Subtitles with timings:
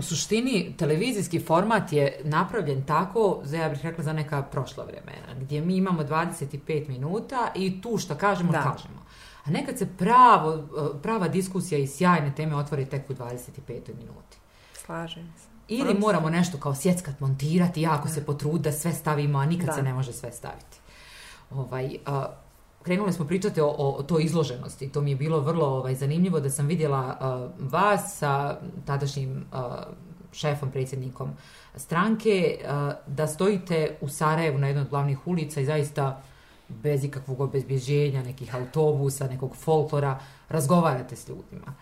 [0.00, 5.40] u suštini televizijski format je napravljen tako, za ja bih rekla za neka prošla vremena,
[5.40, 8.62] gdje mi imamo 25 minuta i tu što kažemo, da.
[8.62, 9.04] kažemo.
[9.44, 10.68] A nekad se pravo,
[11.02, 14.36] prava diskusija i sjajne teme otvori tek u 25 minuti.
[14.74, 15.48] Slažem se.
[15.68, 16.00] Ili Prost.
[16.00, 18.14] moramo nešto kao sjeckat, montirati, jako da.
[18.14, 19.72] se potrud da sve stavimo, a nikad da.
[19.72, 20.78] se ne može sve staviti.
[21.50, 22.26] Ovaj, a,
[22.82, 24.88] krenuli smo pričati o, o toj izloženosti.
[24.88, 29.60] To mi je bilo vrlo ovaj, zanimljivo da sam vidjela uh, vas sa tadašnjim uh,
[30.32, 31.30] šefom, predsjednikom
[31.76, 36.22] stranke, uh, da stojite u Sarajevu na jednoj od glavnih ulica i zaista
[36.68, 40.18] bez ikakvog obezbježenja, nekih autobusa, nekog folklora,
[40.48, 41.74] razgovarate s ljudima.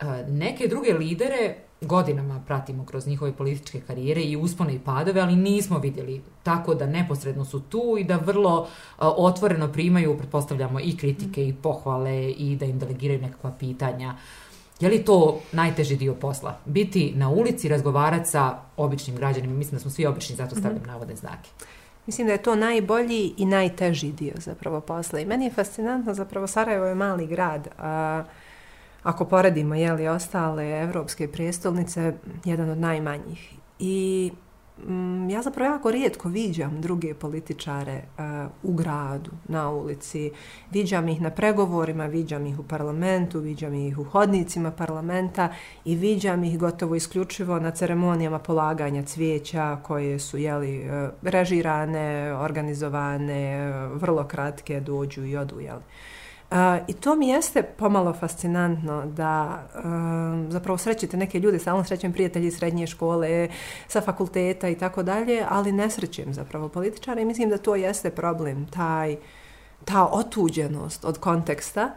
[0.00, 5.36] Uh, neke druge lidere godinama pratimo kroz njihove političke karijere i uspone i padove, ali
[5.36, 8.66] nismo vidjeli tako da neposredno su tu i da vrlo uh,
[8.98, 14.14] otvoreno primaju, pretpostavljamo, i kritike i pohvale i da im delegiraju nekakva pitanja.
[14.80, 16.58] Je li to najteži dio posla?
[16.64, 20.84] Biti na ulici, razgovarati sa običnim građanima, mislim da smo svi obični, zato stavljam mm
[20.84, 20.86] -hmm.
[20.86, 21.50] navodne znake.
[22.06, 25.20] Mislim da je to najbolji i najteži dio zapravo posla.
[25.20, 28.41] I meni je fascinantno, zapravo Sarajevo je mali grad, a uh,
[29.02, 32.12] ako poredimo je li ostale evropske prijestolnice,
[32.44, 33.54] jedan od najmanjih.
[33.78, 34.30] I
[34.86, 40.30] mm, ja zapravo jako rijetko viđam druge političare uh, u gradu, na ulici.
[40.70, 45.48] Viđam ih na pregovorima, viđam ih u parlamentu, viđam ih u hodnicima parlamenta
[45.84, 52.34] i viđam ih gotovo isključivo na ceremonijama polaganja cvijeća koje su jeli, uh, e, režirane,
[52.34, 55.60] organizovane, e, vrlo kratke, dođu i odu.
[55.60, 55.82] Jeli.
[56.88, 62.50] I to mi jeste pomalo fascinantno da um, zapravo srećete neke ljude, stalno srećem prijatelji
[62.50, 63.48] srednje škole,
[63.88, 68.10] sa fakulteta i tako dalje, ali ne srećem zapravo političare i mislim da to jeste
[68.10, 69.16] problem, taj,
[69.84, 71.90] ta otuđenost od konteksta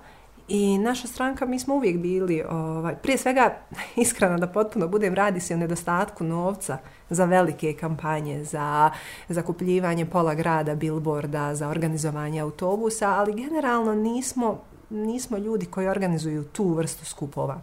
[0.47, 3.55] I naša stranka, mi smo uvijek bili, ovaj, prije svega,
[3.95, 6.77] iskreno da potpuno budem, radi se o nedostatku novca
[7.09, 8.91] za velike kampanje, za
[9.29, 16.73] zakupljivanje pola grada, billboarda, za organizovanje autobusa, ali generalno nismo, nismo ljudi koji organizuju tu
[16.73, 17.61] vrstu skupova.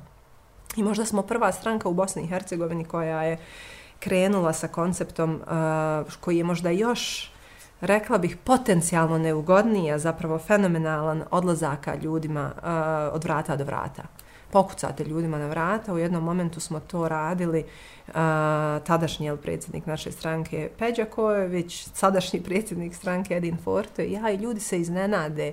[0.76, 3.38] I možda smo prva stranka u Bosni i Hercegovini koja je
[4.00, 7.31] krenula sa konceptom uh, koji je možda još
[7.82, 14.03] rekla bih, potencijalno neugodnija, zapravo fenomenalan odlazaka ljudima uh, od vrata do vrata.
[14.50, 17.65] Pokucate ljudima na vrata, u jednom momentu smo to radili,
[18.06, 18.15] uh,
[18.87, 24.60] tadašnji je predsjednik naše stranke Peđa Kojević, sadašnji predsjednik stranke Edin Forte, ja i ljudi
[24.60, 25.53] se iznenade,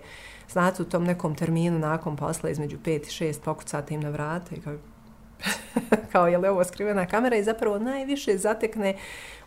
[0.49, 4.55] znate, u tom nekom terminu nakon posla između 5 i 6 pokucate im na vrata
[4.55, 4.73] i kao,
[6.11, 8.95] kao je li ovo skrivena kamera i zapravo najviše zatekne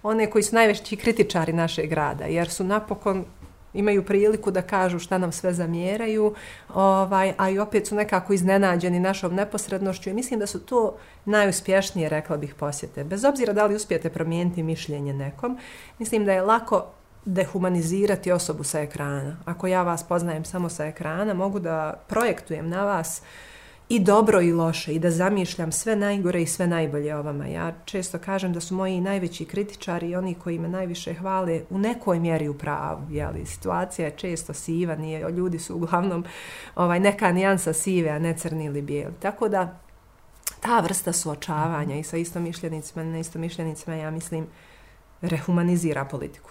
[0.02, 3.24] one koji su najveći kritičari našeg grada, jer su napokon
[3.74, 6.34] imaju priliku da kažu šta nam sve zamjeraju,
[6.74, 12.08] ovaj, a i opet su nekako iznenađeni našom neposrednošću i mislim da su to najuspješnije,
[12.08, 13.04] rekla bih, posjete.
[13.04, 15.58] Bez obzira da li uspijete promijeniti mišljenje nekom,
[15.98, 16.86] mislim da je lako
[17.24, 19.36] dehumanizirati osobu sa ekrana.
[19.44, 23.51] Ako ja vas poznajem samo sa ekrana, mogu da projektujem na vas uh,
[23.92, 27.46] i dobro i loše i da zamišljam sve najgore i sve najbolje o vama.
[27.46, 31.78] Ja često kažem da su moji najveći kritičari i oni koji me najviše hvale u
[31.78, 33.06] nekoj mjeri u pravu.
[33.10, 36.24] Jeli, situacija je često siva, nije, ljudi su uglavnom
[36.74, 39.14] ovaj, neka nijansa sive, a ne crni ili bijeli.
[39.20, 39.78] Tako da
[40.60, 44.46] ta vrsta suočavanja i sa istomišljenicima i neistomišljenicima, ja mislim,
[45.20, 46.50] rehumanizira politiku.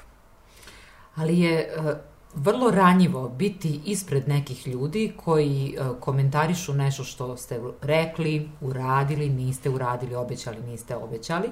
[1.16, 7.59] Ali je e, vrlo ranjivo biti ispred nekih ljudi koji e, komentarišu nešto što ste
[7.81, 11.50] rekli, uradili, niste uradili, obećali, niste obećali.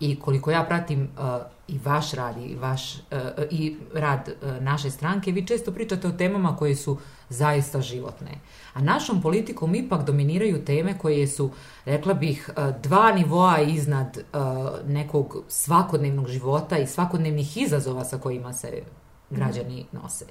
[0.00, 1.24] I koliko ja pratim uh,
[1.68, 3.00] i vaš rad i, vaš, uh,
[3.50, 8.30] i rad uh, naše stranke, vi često pričate o temama koje su zaista životne.
[8.74, 11.50] A našom politikom ipak dominiraju teme koje su,
[11.84, 12.50] rekla bih,
[12.82, 14.18] dva nivoa iznad
[14.86, 18.70] nekog svakodnevnog života i svakodnevnih izazova sa kojima se
[19.30, 19.34] Mm.
[19.34, 20.24] građani nose.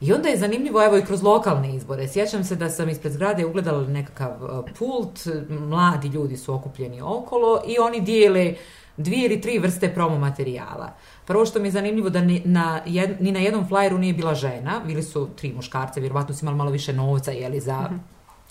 [0.00, 3.46] I onda je zanimljivo, evo i kroz lokalne izbore, sjećam se da sam ispred zgrade
[3.46, 8.54] ugledala nekakav e, pult, mladi ljudi su okupljeni okolo i oni dijele
[8.96, 10.92] dvije ili tri vrste promo materijala.
[11.24, 14.34] Prvo što mi je zanimljivo da ni na, jed, ni na jednom flyeru nije bila
[14.34, 17.80] žena, bili su tri muškarce, vjerovatno su imali malo više novca jeli, za.
[17.80, 17.96] Mhm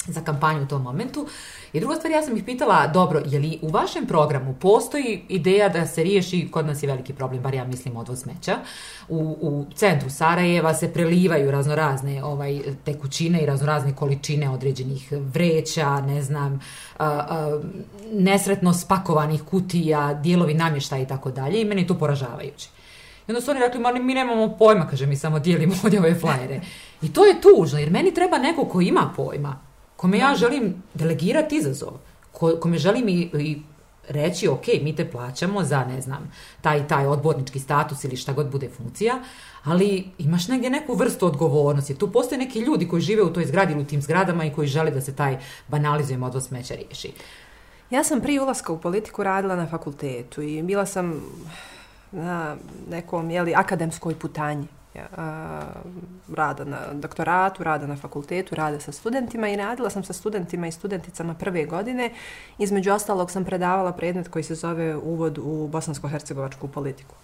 [0.07, 1.27] za kampanju u tom momentu.
[1.73, 5.69] I druga stvar, ja sam ih pitala, dobro, je li u vašem programu postoji ideja
[5.69, 8.57] da se riješi, kod nas je veliki problem, bar ja mislim odvoz smeća,
[9.09, 16.21] u, u centru Sarajeva se prelivaju raznorazne ovaj, tekućine i raznorazne količine određenih vreća, ne
[16.21, 16.59] znam,
[16.97, 17.61] a, a,
[18.11, 22.69] nesretno spakovanih kutija, dijelovi namještaja i tako dalje i meni je to poražavajuće.
[23.27, 26.61] I onda su oni rekli, mi nemamo pojma, kaže, mi samo dijelimo ovdje ove flajere.
[27.01, 29.72] I to je tužno, jer meni treba neko ko ima pojma
[30.03, 31.94] kome ja želim delegirati izazov,
[32.31, 33.61] ko, kome želim i, i
[34.09, 38.51] reći, ok, mi te plaćamo za, ne znam, taj taj odbornički status ili šta god
[38.51, 39.13] bude funkcija,
[39.63, 41.95] ali imaš negdje neku vrstu odgovornosti.
[41.95, 44.67] Tu postoje neki ljudi koji žive u toj zgradi ili u tim zgradama i koji
[44.67, 47.13] žele da se taj banalizujem odvoz smeća riješi.
[47.89, 51.21] Ja sam prije ulaska u politiku radila na fakultetu i bila sam
[52.11, 52.56] na
[52.89, 54.67] nekom jeli, akademskoj putanji
[56.36, 60.72] rada na doktoratu, rada na fakultetu, rada sa studentima i radila sam sa studentima i
[60.72, 62.12] studenticama prve godine.
[62.57, 67.16] Između ostalog sam predavala predmet koji se zove Uvod u bosansko-hercegovačku politiku.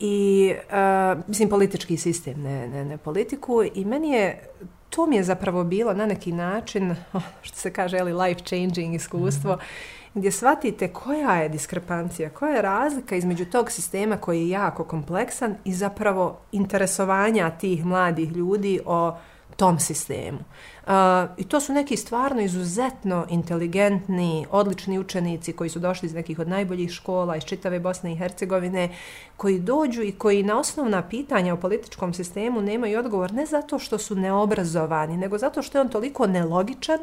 [0.00, 3.62] I, uh, mislim, politički sistem, ne, ne, ne politiku.
[3.74, 4.48] I meni je,
[4.90, 6.96] to mi je zapravo bilo na neki način,
[7.46, 12.54] što se kaže, ali life changing iskustvo, mm -hmm gdje shvatite koja je diskrepancija, koja
[12.54, 18.80] je razlika između tog sistema koji je jako kompleksan i zapravo interesovanja tih mladih ljudi
[18.86, 19.16] o
[19.56, 20.38] tom sistemu.
[20.38, 20.92] Uh,
[21.36, 26.48] I to su neki stvarno izuzetno inteligentni, odlični učenici koji su došli iz nekih od
[26.48, 28.88] najboljih škola iz čitave Bosne i Hercegovine,
[29.36, 33.98] koji dođu i koji na osnovna pitanja o političkom sistemu nemaju odgovor ne zato što
[33.98, 36.98] su neobrazovani, nego zato što je on toliko nelogičan,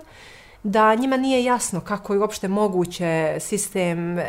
[0.63, 4.23] da njima nije jasno kako je uopšte moguće sistem e,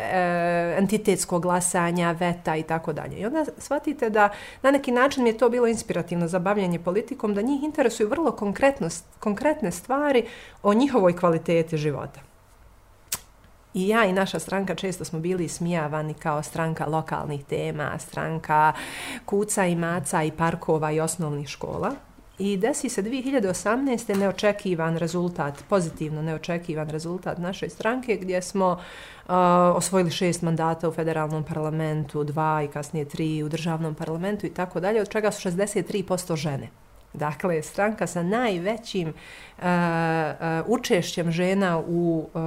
[0.77, 3.17] entitetskog glasanja, veta i tako dalje.
[3.17, 4.29] I onda shvatite da
[4.61, 8.31] na neki način mi je to bilo inspirativno za bavljanje politikom, da njih interesuju vrlo
[9.19, 10.25] konkretne stvari
[10.63, 12.19] o njihovoj kvaliteti života.
[13.73, 18.73] I ja i naša stranka često smo bili smijavani kao stranka lokalnih tema, stranka
[19.25, 21.91] kuca i maca i parkova i osnovnih škola.
[22.39, 24.17] I desi se 2018.
[24.17, 29.33] neočekivan rezultat, pozitivno neočekivan rezultat naše stranke gdje smo uh,
[29.75, 34.79] osvojili šest mandata u federalnom parlamentu, dva i kasnije tri u državnom parlamentu i tako
[34.79, 36.69] dalje, od čega su 63% žene.
[37.13, 39.65] Dakle, stranka sa najvećim uh, uh,
[40.67, 42.41] učešćem žena u uh,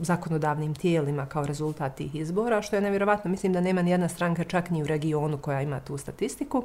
[0.00, 3.30] zakonodavnim tijelima kao rezultat tih izbora, što je nevjerovatno.
[3.30, 6.64] Mislim da nema ni jedna stranka čak ni u regionu koja ima tu statistiku.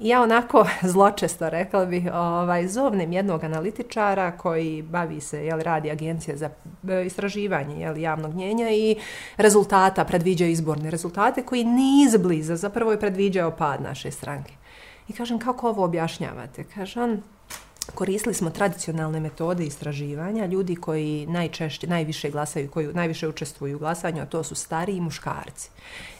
[0.00, 5.90] I ja onako zločesto rekla bih, ovaj, zovnem jednog analitičara koji bavi se, jel, radi
[5.90, 6.50] agencija za
[6.88, 8.96] e, istraživanje jel, javnog njenja i
[9.36, 14.52] rezultata, predviđa izborne rezultate koji ni izbliza zapravo je predviđao pad naše stranke.
[15.08, 16.64] I kažem, kako ovo objašnjavate?
[16.74, 17.22] Kaže on,
[17.94, 24.22] koristili smo tradicionalne metode istraživanja, ljudi koji najčešće, najviše glasaju, koji najviše učestvuju u glasanju,
[24.22, 25.70] a to su stariji muškarci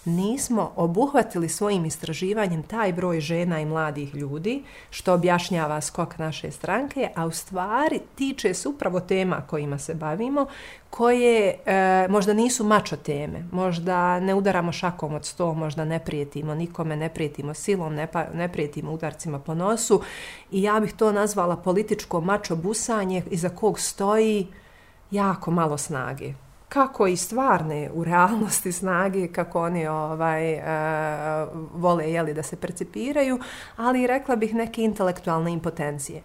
[0.05, 7.08] nismo obuhvatili svojim istraživanjem taj broj žena i mladih ljudi, što objašnjava skok naše stranke,
[7.17, 10.47] a u stvari tiče se upravo tema kojima se bavimo,
[10.91, 16.55] koje e, možda nisu mačo teme, možda ne udaramo šakom od sto, možda ne prijetimo
[16.55, 20.02] nikome, ne prijetimo silom, ne, pa, ne prijetimo udarcima po nosu.
[20.50, 24.47] I ja bih to nazvala političko mačo busanje iza kog stoji
[25.11, 26.35] jako malo snage
[26.70, 30.62] kako i stvarne u realnosti snage, kako oni ovaj, e,
[31.75, 33.40] vole jeli, da se percipiraju,
[33.76, 36.22] ali rekla bih neke intelektualne impotencije.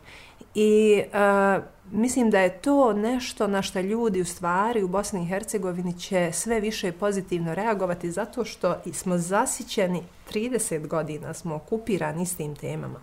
[0.56, 1.60] I e,
[1.92, 6.30] mislim da je to nešto na što ljudi u stvari u Bosni i Hercegovini će
[6.32, 13.00] sve više pozitivno reagovati zato što smo zasićeni 30 godina, smo okupirani s tim temama.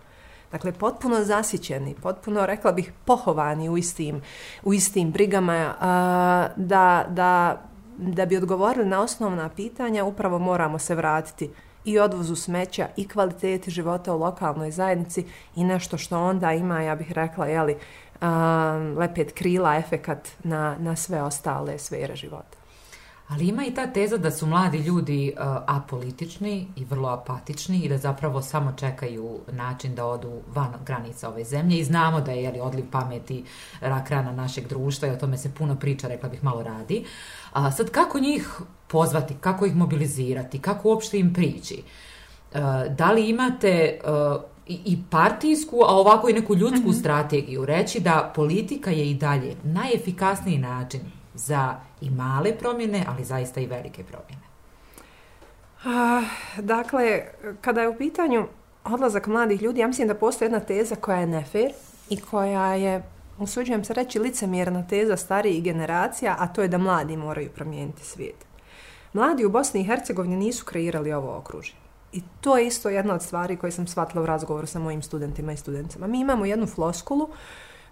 [0.53, 4.21] Dakle, potpuno zasićeni, potpuno, rekla bih, pohovani u istim,
[4.63, 7.61] u istim brigama, a, da, da,
[7.97, 11.49] da bi odgovorili na osnovna pitanja, upravo moramo se vratiti
[11.85, 15.25] i odvozu smeća i kvaliteti života u lokalnoj zajednici
[15.55, 17.77] i nešto što onda ima, ja bih rekla, jeli,
[18.21, 22.62] a, lepet krila, efekat na, na sve ostale sfere života.
[23.27, 27.89] Ali ima i ta teza da su mladi ljudi uh, apolitični i vrlo apatični i
[27.89, 32.43] da zapravo samo čekaju način da odu van granica ove zemlje i znamo da je
[32.43, 33.43] jeli, odliv pameti
[33.81, 37.05] rak rana našeg društva i o tome se puno priča, rekla bih malo radi.
[37.53, 41.83] A sad kako njih pozvati, kako ih mobilizirati, kako uopšte im prići?
[42.51, 42.59] Uh,
[42.97, 43.99] da li imate
[44.67, 46.99] i, i partijsku, a ovako i neku ljudsku mm -hmm.
[46.99, 51.01] strategiju reći da politika je i dalje najefikasniji način
[51.33, 54.43] za i male promjene, ali zaista i velike promjene.
[55.85, 56.23] A,
[56.57, 57.21] dakle,
[57.61, 58.47] kada je u pitanju
[58.83, 61.71] odlazak mladih ljudi, ja mislim da postoji jedna teza koja je nefer
[62.09, 63.03] i koja je,
[63.39, 68.45] usuđujem se reći, licemjerna teza starijih generacija, a to je da mladi moraju promijeniti svijet.
[69.13, 71.75] Mladi u Bosni i Hercegovini nisu kreirali ovo okružje.
[72.13, 75.53] I to je isto jedna od stvari koje sam shvatila u razgovoru sa mojim studentima
[75.53, 76.07] i studentima.
[76.07, 77.29] Mi imamo jednu floskulu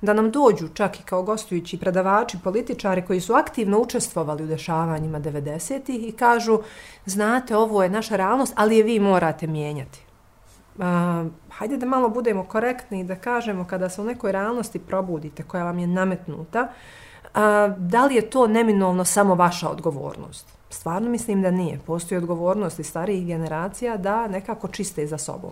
[0.01, 5.19] da nam dođu čak i kao gostujući predavači, političari koji su aktivno učestvovali u dešavanjima
[5.19, 6.59] 90-ih i kažu,
[7.05, 10.05] znate, ovo je naša realnost, ali je vi morate mijenjati.
[10.75, 10.83] Uh,
[11.49, 15.63] hajde da malo budemo korektni i da kažemo kada se u nekoj realnosti probudite koja
[15.63, 16.67] vam je nametnuta,
[17.33, 20.47] A, da li je to neminovno samo vaša odgovornost?
[20.69, 21.79] Stvarno mislim da nije.
[21.85, 25.51] Postoji odgovornost i starijih generacija da nekako čiste za sobom.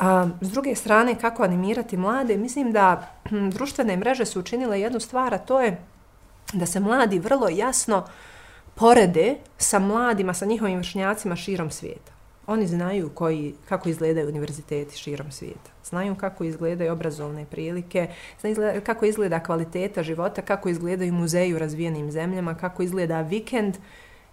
[0.00, 2.36] A, s druge strane, kako animirati mlade?
[2.36, 5.82] Mislim da hm, društvene mreže su učinile jednu stvar, a to je
[6.52, 8.06] da se mladi vrlo jasno
[8.74, 12.12] porede sa mladima, sa njihovim vršnjacima širom svijeta.
[12.46, 15.70] Oni znaju koji, kako izgledaju univerziteti širom svijeta.
[15.84, 18.08] Znaju kako izgledaju obrazovne prilike,
[18.40, 23.76] znaju kako izgleda kvaliteta života, kako izgledaju muzeji u razvijenim zemljama, kako izgleda vikend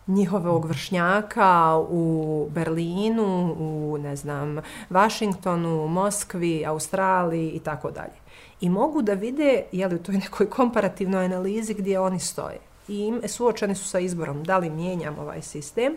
[0.07, 4.57] njihovog vršnjaka u Berlinu, u, ne znam,
[4.89, 8.15] Vašingtonu, Moskvi, Australiji i tako dalje.
[8.61, 12.59] I mogu da vide, je li u toj nekoj komparativnoj analizi gdje oni stoje.
[12.87, 15.95] I suočeni su sa izborom da li mijenjam ovaj sistem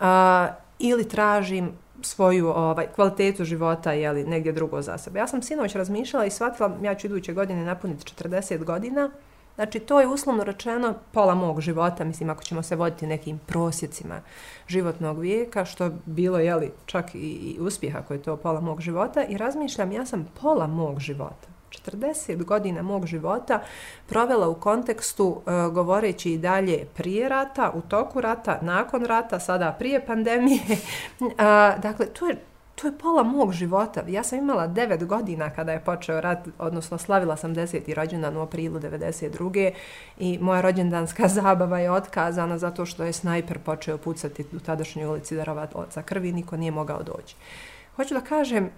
[0.00, 5.18] a, ili tražim svoju ovaj, kvalitetu života je li negdje drugo za sebe.
[5.18, 9.10] Ja sam sinoć razmišljala i shvatila, ja ću iduće godine napuniti 40 godina,
[9.54, 14.20] Znači, to je uslovno rečeno pola mog života, mislim, ako ćemo se voditi nekim prosjecima
[14.68, 19.24] životnog vijeka, što bilo, jeli, čak i, i uspjeha koji je to pola mog života,
[19.24, 23.62] i razmišljam, ja sam pola mog života, 40 godina mog života
[24.06, 29.76] provela u kontekstu uh, govoreći i dalje prije rata, u toku rata, nakon rata, sada
[29.78, 30.60] prije pandemije.
[31.20, 31.28] uh,
[31.82, 32.36] dakle, to je
[32.74, 34.02] to je pola mog života.
[34.08, 37.94] Ja sam imala 9 godina kada je počeo rat, odnosno slavila sam 10.
[37.94, 39.72] rođendan u aprilu 92.
[40.18, 45.36] I moja rođendanska zabava je otkazana zato što je snajper počeo pucati u tadašnjoj ulici
[45.36, 47.36] Darovaca krvi i niko nije mogao doći.
[47.96, 48.70] Hoću da kažem,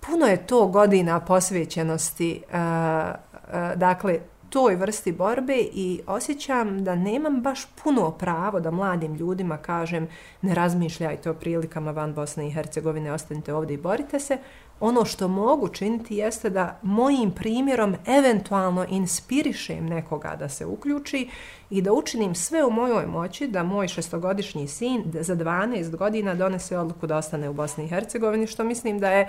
[0.00, 4.18] puno je to godina posvećenosti, uh, uh, dakle,
[4.52, 10.08] toj vrsti borbe i osjećam da nemam baš puno pravo da mladim ljudima kažem
[10.42, 14.38] ne razmišljajte o prilikama van Bosne i Hercegovine, ostanite ovdje i borite se.
[14.80, 21.28] Ono što mogu činiti jeste da mojim primjerom eventualno inspirišem nekoga da se uključi
[21.70, 26.78] i da učinim sve u mojoj moći da moj šestogodišnji sin za 12 godina donese
[26.78, 29.28] odluku da ostane u Bosni i Hercegovini, što mislim da je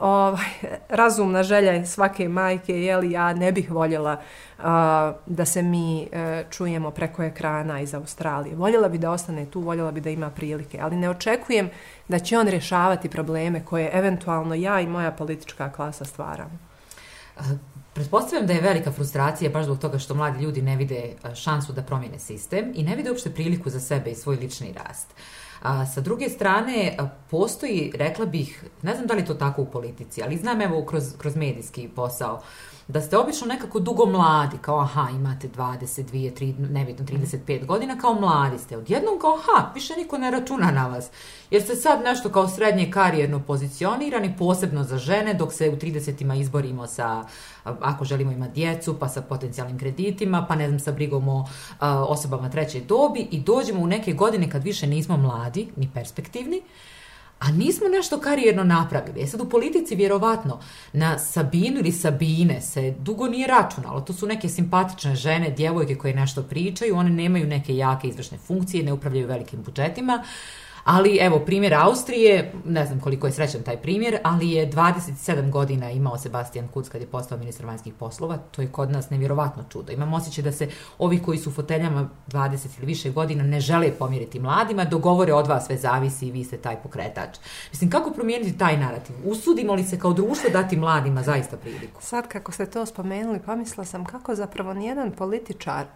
[0.00, 0.44] ovaj,
[0.88, 4.12] razumna želja svake majke, jeli ja ne bih voljela
[4.58, 4.64] uh,
[5.26, 8.56] da se mi uh, čujemo preko ekrana iz Australije.
[8.56, 11.70] Voljela bi da ostane tu, voljela bi da ima prilike, ali ne očekujem
[12.08, 16.58] da će on rješavati probleme koje eventualno ja i moja politička klasa stvaramo.
[17.92, 21.02] Pretpostavljam da je velika frustracija baš zbog toga što mladi ljudi ne vide
[21.34, 25.14] šansu da promijene sistem i ne vide uopšte priliku za sebe i svoj lični rast.
[25.62, 26.96] A, sa druge strane, e,
[27.30, 31.04] postoji, rekla bih, ne znam da li to tako u politici, ali znam evo kroz,
[31.18, 32.42] kroz medijski posao,
[32.88, 38.14] da ste obično nekako dugo mladi, kao aha, imate 22, 3, nebitno 35 godina, kao
[38.14, 38.76] mladi ste.
[38.76, 41.10] Odjednom kao aha, više niko ne računa na vas.
[41.50, 46.34] Jer ste sad nešto kao srednje karijerno pozicionirani, posebno za žene, dok se u 30-ima
[46.34, 47.24] izborimo sa,
[47.64, 52.04] ako želimo imati djecu, pa sa potencijalnim kreditima, pa ne znam, sa brigom o a,
[52.04, 56.62] osobama treće dobi i dođemo u neke godine kad više nismo mladi, ni perspektivni,
[57.38, 59.22] a nismo nešto karijerno napravili.
[59.22, 60.60] E sad u politici vjerovatno
[60.92, 64.00] na Sabinu ili Sabine se dugo nije računalo.
[64.00, 68.84] To su neke simpatične žene, djevojke koje nešto pričaju, one nemaju neke jake izvršne funkcije,
[68.84, 70.22] ne upravljaju velikim budžetima,
[70.86, 75.90] Ali evo, primjer Austrije, ne znam koliko je srećan taj primjer, ali je 27 godina
[75.90, 78.36] imao Sebastian Kurz kad je postao ministar vanjskih poslova.
[78.36, 79.92] To je kod nas nevjerovatno čudo.
[79.92, 83.90] Imam osjećaj da se ovi koji su u foteljama 20 ili više godina ne žele
[83.90, 87.38] pomjeriti mladima, dogovore od vas sve zavisi i vi ste taj pokretač.
[87.70, 89.16] Mislim, kako promijeniti taj narativ?
[89.24, 92.02] Usudimo li se kao društvo dati mladima zaista priliku?
[92.02, 95.86] Sad kako ste to spomenuli, pomisla sam kako zapravo nijedan političar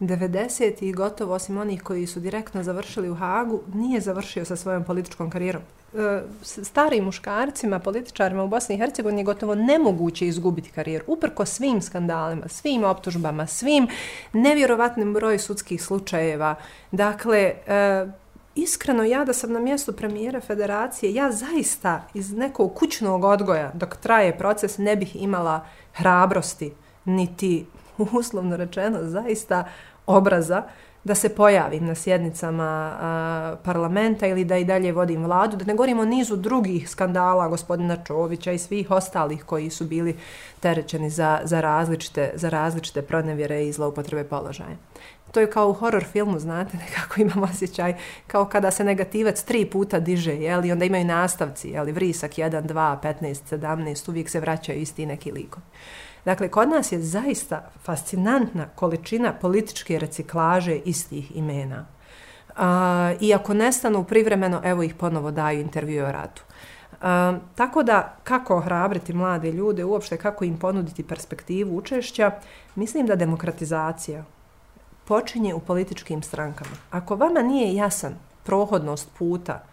[0.00, 0.82] 90.
[0.82, 5.30] i gotovo osim onih koji su direktno završili u Hagu, nije završio sa svojom političkom
[5.30, 5.62] karijerom.
[5.94, 11.04] E, starim muškarcima, političarima u Bosni i Hercegovini je gotovo nemoguće izgubiti karijeru.
[11.06, 13.88] Uprko svim skandalima, svim optužbama, svim
[14.32, 16.54] nevjerovatnim broju sudskih slučajeva.
[16.92, 18.06] Dakle, e,
[18.54, 23.96] iskreno ja da sam na mjestu premijera federacije, ja zaista iz nekog kućnog odgoja dok
[23.96, 26.72] traje proces ne bih imala hrabrosti
[27.04, 27.66] niti
[28.18, 29.64] uslovno rečeno zaista
[30.06, 30.62] obraza
[31.04, 35.74] da se pojavim na sjednicama a, parlamenta ili da i dalje vodim vladu, da ne
[35.74, 40.16] govorimo nizu drugih skandala gospodina Čovića i svih ostalih koji su bili
[40.60, 44.76] terećeni za, za, različite, za različite pronevjere i zloupotrebe položaja.
[45.32, 47.94] To je kao u horror filmu, znate, nekako imam osjećaj,
[48.26, 52.96] kao kada se negativac tri puta diže, jeli, onda imaju nastavci, jeli, vrisak 1, 2,
[53.02, 55.66] 15, 17, uvijek se vraćaju isti neki likovi.
[56.28, 61.86] Dakle, kod nas je zaista fascinantna količina političke reciklaže istih imena.
[62.48, 62.62] Uh,
[63.20, 66.42] I ako nestanu privremeno, evo ih ponovo daju intervju o ratu.
[66.48, 72.30] Uh, Um, tako da, kako ohrabriti mlade ljude, uopšte kako im ponuditi perspektivu učešća,
[72.74, 74.24] mislim da demokratizacija
[75.04, 76.70] počinje u političkim strankama.
[76.90, 79.64] Ako vama nije jasan prohodnost puta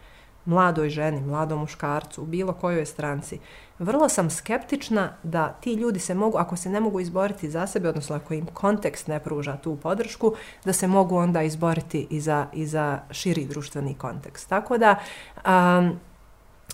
[0.46, 3.40] mladoj ženi, mladom muškarcu, u bilo kojoj stranci,
[3.80, 7.90] vrlo sam skeptična da ti ljudi se mogu, ako se ne mogu izboriti za sebe,
[7.90, 10.34] odnosno ako im kontekst ne pruža tu podršku,
[10.66, 14.50] da se mogu onda izboriti i za, i za širi društveni kontekst.
[14.50, 14.96] Tako da,
[15.36, 16.00] um,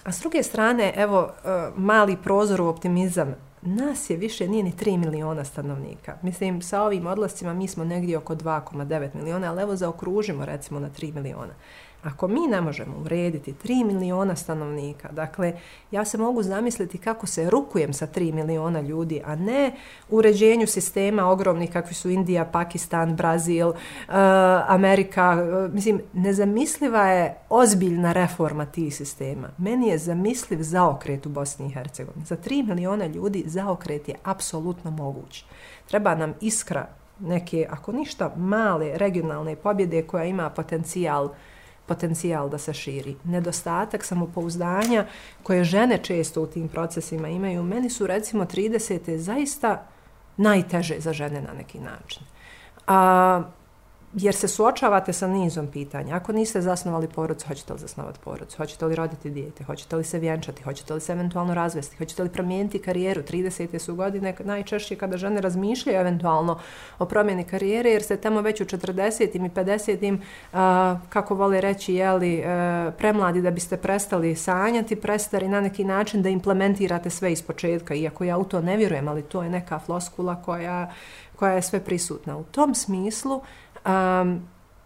[0.03, 4.73] a s druge strane, evo, uh, mali prozor u optimizam, nas je više, nije ni
[4.73, 6.17] 3 miliona stanovnika.
[6.21, 10.89] Mislim, sa ovim odlascima mi smo negdje oko 2,9 miliona, ali evo zaokružimo recimo na
[10.89, 11.53] 3 miliona.
[12.03, 15.53] Ako mi ne možemo urediti 3 miliona stanovnika, dakle,
[15.91, 19.71] ja se mogu zamisliti kako se rukujem sa 3 miliona ljudi, a ne
[20.09, 23.75] u uređenju sistema ogromnih kakvi su Indija, Pakistan, Brazil, uh,
[24.67, 25.37] Amerika.
[25.65, 29.49] Uh, mislim, nezamisliva je ozbiljna reforma tih sistema.
[29.57, 32.25] Meni je zamisliv zaokret u Bosni i Hercegovini.
[32.25, 35.45] Za 3 miliona ljudi zaokret je apsolutno moguć.
[35.87, 36.87] Treba nam iskra
[37.19, 41.31] neke, ako ništa, male regionalne pobjede koja ima potencijal uh,
[41.85, 43.15] potencijal da se širi.
[43.23, 45.05] Nedostatak samopouzdanja
[45.43, 49.17] koje žene često u tim procesima imaju, meni su recimo 30.
[49.17, 49.87] zaista
[50.37, 52.23] najteže za žene na neki način.
[52.87, 53.43] A,
[54.13, 56.15] jer se suočavate sa nizom pitanja.
[56.15, 58.57] Ako niste zasnovali porodicu, hoćete li zasnovati porodicu?
[58.57, 59.63] Hoćete li roditi dijete?
[59.63, 60.63] Hoćete li se vjenčati?
[60.63, 61.97] Hoćete li se eventualno razvesti?
[61.97, 63.21] Hoćete li promijeniti karijeru?
[63.21, 63.79] 30.
[63.79, 66.59] su godine najčešće kada žene razmišljaju eventualno
[66.99, 69.35] o promjeni karijere, jer ste tamo već u 40.
[69.35, 70.13] i 50.
[70.13, 75.83] Uh, kako vole reći, jeli, uh, e, premladi da biste prestali sanjati, prestari na neki
[75.83, 77.93] način da implementirate sve iz početka.
[77.93, 80.91] Iako ja u to ne vjerujem, ali to je neka floskula koja,
[81.35, 82.37] koja je sve prisutna.
[82.37, 83.41] U tom smislu,
[83.85, 84.41] um,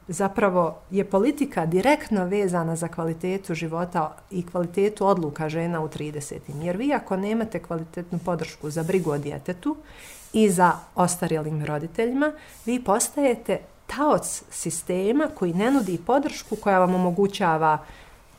[0.07, 6.35] zapravo je politika direktno vezana za kvalitetu života i kvalitetu odluka žena u 30.
[6.61, 9.75] Jer vi ako nemate kvalitetnu podršku za brigu o djetetu
[10.33, 12.31] i za ostarjelim roditeljima,
[12.65, 17.77] vi postajete taoc sistema koji ne nudi podršku koja vam omogućava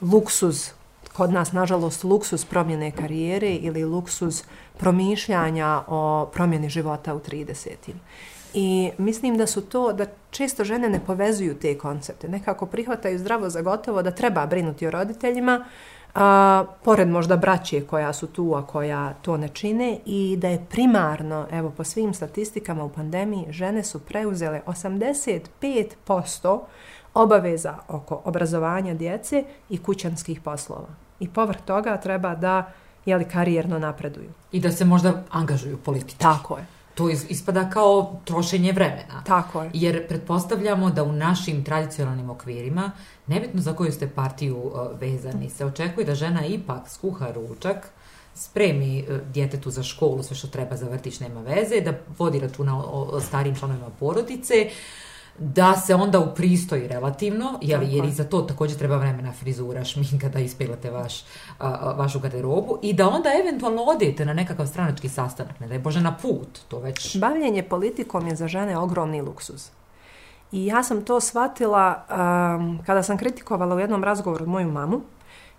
[0.01, 0.71] luksuz,
[1.13, 4.43] kod nas nažalost luksuz promjene karijere ili luksuz
[4.79, 7.73] promišljanja o promjeni života u 30.
[8.59, 12.29] I mislim da su to, da često žene ne povezuju te koncepte.
[12.29, 15.65] Nekako prihvataju zdravo za gotovo da treba brinuti o roditeljima,
[16.15, 20.67] a, pored možda braće koja su tu, a koja to ne čine, i da je
[20.71, 26.61] primarno, evo po svim statistikama u pandemiji, žene su preuzele 85%
[27.15, 30.89] obaveza oko obrazovanja djece i kućanskih poslova.
[31.21, 32.73] I povrh toga treba da
[33.07, 34.31] jeli, karijerno napreduju.
[34.53, 36.19] I da se možda angažuju politički.
[36.19, 39.23] Tako je to ispada kao trošenje vremena.
[39.27, 39.71] Tako je.
[39.75, 42.91] Jer pretpostavljamo da u našim tradicionalnim okvirima,
[43.27, 47.89] nebitno za koju ste partiju uh, vezani, se očekuje da žena ipak skuha ručak,
[48.35, 52.79] spremi uh, djetetu za školu, sve što treba za vrtić, nema veze, da vodi računa
[52.79, 55.06] o, o starim članovima porodice, uh,
[55.39, 60.29] da se onda upristoji relativno, jel, jer i za to također treba vremena frizura, šminka
[60.29, 61.25] da ispilate vaš,
[61.59, 65.81] a, vašu garderobu i da onda eventualno odete na nekakav stranački sastanak, ne da je
[65.81, 67.19] Bože na put, to već...
[67.19, 69.71] Bavljenje politikom je za žene ogromni luksuz.
[70.53, 75.01] I ja sam to shvatila um, kada sam kritikovala u jednom razgovoru moju mamu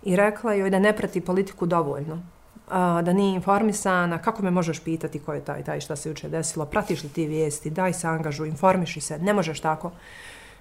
[0.03, 2.21] i rekla joj da ne prati politiku dovoljno
[2.67, 6.29] a, da nije informisana, kako me možeš pitati ko je taj, taj šta se juče
[6.29, 9.91] desilo, pratiš li ti vijesti, daj se angažu, informiši se, ne možeš tako.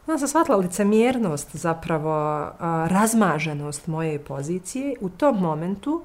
[0.07, 4.95] Onda sam shvatila licemjernost, zapravo a, razmaženost moje pozicije.
[5.01, 6.03] U tom momentu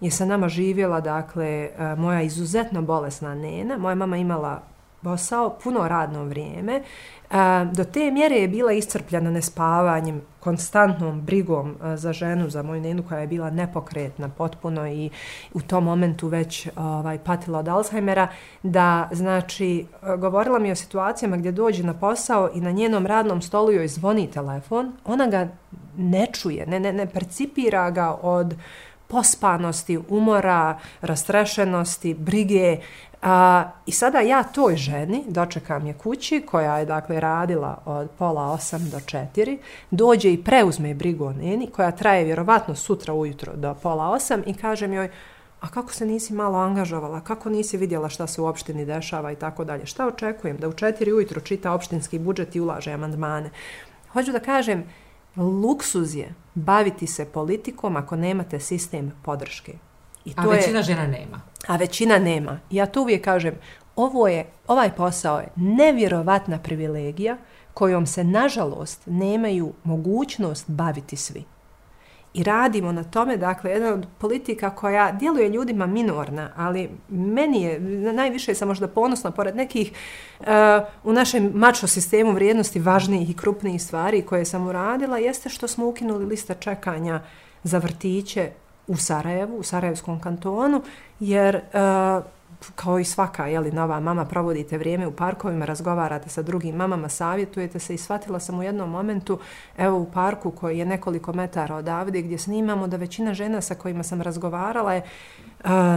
[0.00, 3.78] je sa nama živjela, dakle, a, moja izuzetno bolesna nena.
[3.78, 4.62] Moja mama imala
[5.02, 6.82] posao, puno radno vrijeme.
[7.30, 7.34] E,
[7.72, 13.02] do te mjere je bila iscrpljena nespavanjem, konstantnom brigom e, za ženu, za moju nenu
[13.08, 15.10] koja je bila nepokretna potpuno i
[15.54, 18.28] u tom momentu već ovaj, patila od Alzheimera,
[18.62, 23.42] da znači e, govorila mi o situacijama gdje dođe na posao i na njenom radnom
[23.42, 25.48] stolu joj zvoni telefon, ona ga
[25.96, 28.54] ne čuje, ne, ne, ne percipira ga od
[29.10, 32.78] pospanosti, umora, rastrešenosti, brige,
[33.22, 38.52] A, I sada ja toj ženi dočekam je kući koja je dakle radila od pola
[38.52, 39.58] osam do četiri,
[39.90, 44.54] dođe i preuzme brigu o neni koja traje vjerovatno sutra ujutro do pola osam i
[44.54, 45.10] kažem joj
[45.60, 49.36] a kako se nisi malo angažovala, kako nisi vidjela šta se u opštini dešava i
[49.36, 49.86] tako dalje.
[49.86, 50.56] Šta očekujem?
[50.56, 53.50] Da u četiri ujutro čita opštinski budžet i ulaže amandmane.
[54.12, 54.84] Hoću da kažem,
[55.36, 59.72] luksuz je baviti se politikom ako nemate sistem podrške.
[60.24, 61.40] I to a većina je, žena nema.
[61.66, 62.60] A većina nema.
[62.70, 63.54] Ja to uvijek kažem,
[63.96, 67.36] ovo je, ovaj posao je nevjerovatna privilegija
[67.74, 71.44] kojom se, nažalost, nemaju mogućnost baviti svi
[72.34, 77.80] i radimo na tome, dakle, jedna od politika koja djeluje ljudima minorna, ali meni je
[78.12, 79.92] najviše sam možda ponosna pored nekih
[80.40, 80.46] uh,
[81.04, 85.88] u našem mačo sistemu vrijednosti važnijih i krupnijih stvari koje sam uradila, jeste što smo
[85.88, 87.20] ukinuli lista čekanja
[87.62, 88.50] za vrtiće
[88.86, 90.82] u Sarajevu, u Sarajevskom kantonu,
[91.20, 92.24] jer uh,
[92.74, 97.78] kao i svaka jeli, nova mama, provodite vrijeme u parkovima, razgovarate sa drugim mamama, savjetujete
[97.78, 99.38] se i shvatila sam u jednom momentu,
[99.78, 104.02] evo u parku koji je nekoliko metara odavde gdje snimamo, da većina žena sa kojima
[104.02, 105.02] sam razgovarala je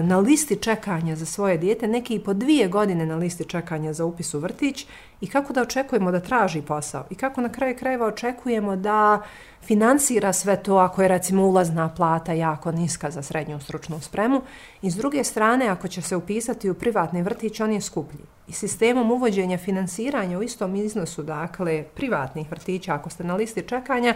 [0.04, 4.06] na listi čekanja za svoje dijete, neki i po dvije godine na listi čekanja za
[4.06, 4.88] upis u vrtić
[5.22, 9.22] i kako da očekujemo da traži posao i kako na kraju krajeva očekujemo da
[9.66, 14.42] finansira sve to ako je recimo ulazna plata jako niska za srednju stručnu spremu
[14.82, 18.26] i s druge strane ako će se upisati u privatni vrtić on je skuplji.
[18.48, 24.16] I sistemom uvođenja finansiranja u istom iznosu, dakle privatnih vrtića ako ste na listi čekanja,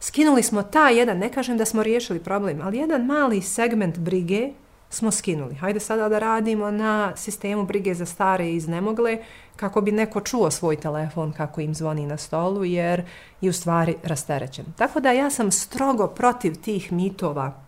[0.00, 4.50] skinuli smo ta jedan, ne kažem da smo riješili problem, ali jedan mali segment brige
[4.90, 5.54] smo skinuli.
[5.54, 9.18] Hajde sada da radimo na sistemu brige za stare i iznemogle
[9.56, 13.04] kako bi neko čuo svoj telefon kako im zvoni na stolu jer
[13.40, 14.64] je u stvari rasterećen.
[14.76, 17.62] Tako da ja sam strogo protiv tih mitova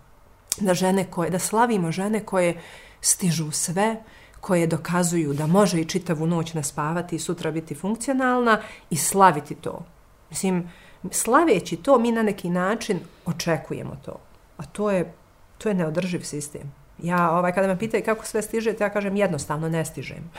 [0.61, 2.61] da žene koje, da slavimo žene koje
[3.01, 3.97] stižu sve,
[4.41, 9.85] koje dokazuju da može i čitavu noć naspavati i sutra biti funkcionalna i slaviti to.
[10.31, 10.71] Mislim,
[11.11, 14.19] slaveći to mi na neki način očekujemo to.
[14.57, 15.13] A to je,
[15.59, 16.82] to je neodrživ sistem.
[17.03, 20.31] Ja, ovaj, kada me pitaju kako sve stižete, ja kažem jednostavno ne stižem.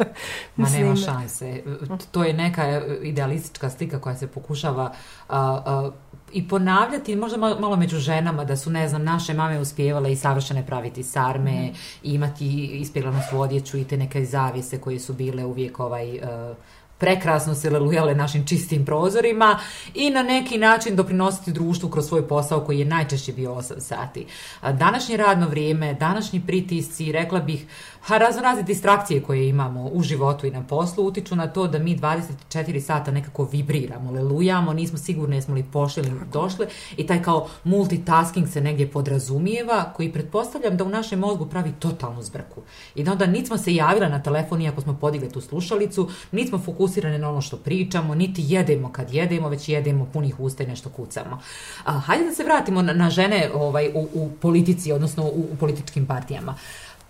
[0.56, 1.62] Ma nema šanse.
[2.10, 4.92] To je neka idealistička slika koja se pokušava
[5.28, 5.94] uh, uh,
[6.32, 10.66] i ponavljati, možda malo među ženama, da su, ne znam, naše mame uspjevale i savršene
[10.66, 11.74] praviti sarme, mm.
[12.02, 16.18] imati ispjeglanu svodjeću i te neke zavise koje su bile uvijek ovaj...
[16.18, 16.56] Uh,
[17.00, 19.58] prekrasno se lelujale našim čistim prozorima
[19.94, 24.26] i na neki način doprinositi društvu kroz svoj posao koji je najčešće bio 8 sati.
[24.62, 27.66] Današnje radno vrijeme, današnji pritisci, rekla bih,
[28.08, 31.98] razno razne distrakcije koje imamo u životu i na poslu utiču na to da mi
[31.98, 37.48] 24 sata nekako vibriramo, lelujamo, nismo sigurni jesmo li pošli ili došli i taj kao
[37.64, 42.62] multitasking se negdje podrazumijeva koji pretpostavljam da u našem mozgu pravi totalnu zbrku.
[42.94, 46.48] I da onda niti smo se javile na telefon iako smo podigli tu slušalicu, niti
[46.48, 50.66] smo fokusirane na ono što pričamo, niti jedemo kad jedemo, već jedemo punih usta i
[50.66, 51.40] nešto kucamo.
[51.84, 55.56] A, hajde da se vratimo na, na žene ovaj, u, u politici, odnosno u, u
[55.56, 56.54] političkim partijama.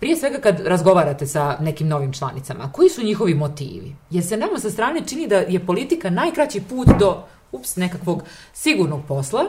[0.01, 3.95] Prije svega kad razgovarate sa nekim novim članicama, koji su njihovi motivi?
[4.09, 9.01] Jer se nama sa strane čini da je politika najkraći put do ups, nekakvog sigurnog
[9.07, 9.43] posla,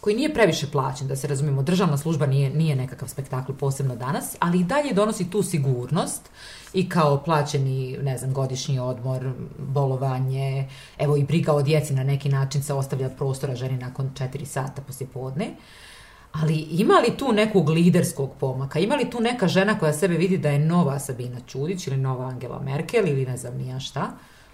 [0.00, 4.36] koji nije previše plaćen, da se razumijemo, državna služba nije, nije nekakav spektakl posebno danas,
[4.40, 6.30] ali i dalje donosi tu sigurnost
[6.72, 10.68] i kao plaćeni, ne znam, godišnji odmor, bolovanje,
[10.98, 14.82] evo i briga o djeci na neki način se ostavlja prostora ženi nakon četiri sata
[14.82, 15.46] poslije podne.
[15.46, 15.87] Uh,
[16.32, 18.78] Ali ima li tu nekog liderskog pomaka?
[18.78, 22.26] Ima li tu neka žena koja sebe vidi da je nova Sabina Čudić ili nova
[22.26, 24.10] Angela Merkel ili ne znam nija šta?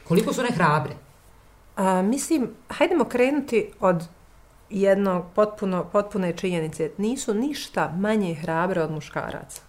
[0.08, 0.92] Koliko su one hrabre?
[1.76, 4.04] A, mislim, hajdemo krenuti od
[4.70, 6.90] jednog potpuno, potpune činjenice.
[6.98, 9.62] Nisu ništa manje hrabre od muškaraca.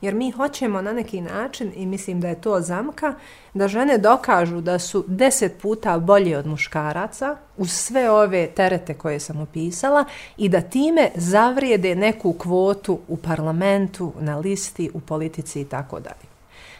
[0.00, 3.14] Jer mi hoćemo na neki način, i mislim da je to zamka,
[3.54, 9.20] da žene dokažu da su deset puta bolje od muškaraca uz sve ove terete koje
[9.20, 10.04] sam opisala
[10.36, 16.28] i da time zavrijede neku kvotu u parlamentu, na listi, u politici i tako dalje.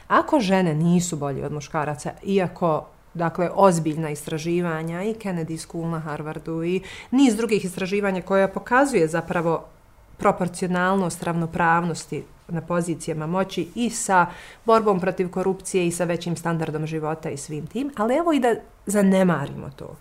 [0.09, 6.65] Ako žene nisu bolje od muškaraca, iako dakle, ozbiljna istraživanja i Kennedy School na Harvardu
[6.65, 9.65] i niz drugih istraživanja koja pokazuje zapravo
[10.17, 14.27] proporcionalnost ravnopravnosti na pozicijama moći i sa
[14.65, 18.55] borbom protiv korupcije i sa većim standardom života i svim tim, ali evo i da
[18.87, 19.97] zanemarimo to.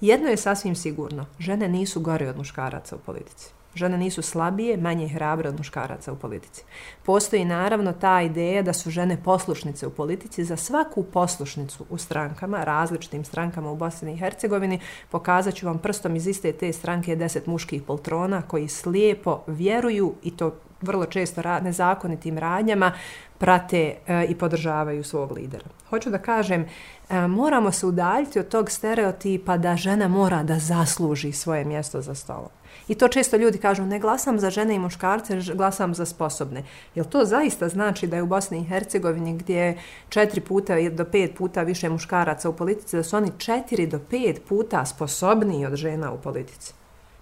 [0.00, 3.55] Jedno je sasvim sigurno, žene nisu gore od muškaraca u politici.
[3.76, 6.64] Žene nisu slabije, manje hrabre od muškaraca u politici.
[7.02, 10.44] Postoji naravno ta ideja da su žene poslušnice u politici.
[10.44, 16.16] Za svaku poslušnicu u strankama, različitim strankama u Bosni i Hercegovini, pokazat ću vam prstom
[16.16, 21.60] iz iste te stranke deset muških poltrona koji slijepo vjeruju i to vrlo često ra
[21.60, 22.92] nezakonitim radnjama
[23.38, 25.64] prate e, i podržavaju svog lidera.
[25.90, 26.66] Hoću da kažem,
[27.10, 32.14] e, moramo se udaljiti od tog stereotipa da žena mora da zasluži svoje mjesto za
[32.14, 32.50] stolom.
[32.88, 36.62] I to često ljudi kažu, ne glasam za žene i muškarce, glasam za sposobne.
[36.94, 41.34] Jel to zaista znači da je u Bosni i Hercegovini gdje četiri puta do pet
[41.38, 46.12] puta više muškaraca u politici, da su oni četiri do pet puta sposobniji od žena
[46.12, 46.72] u politici?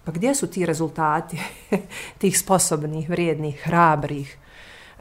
[0.03, 1.39] Pa gdje su ti rezultati
[2.21, 4.37] tih sposobnih, vrijednih, hrabrih,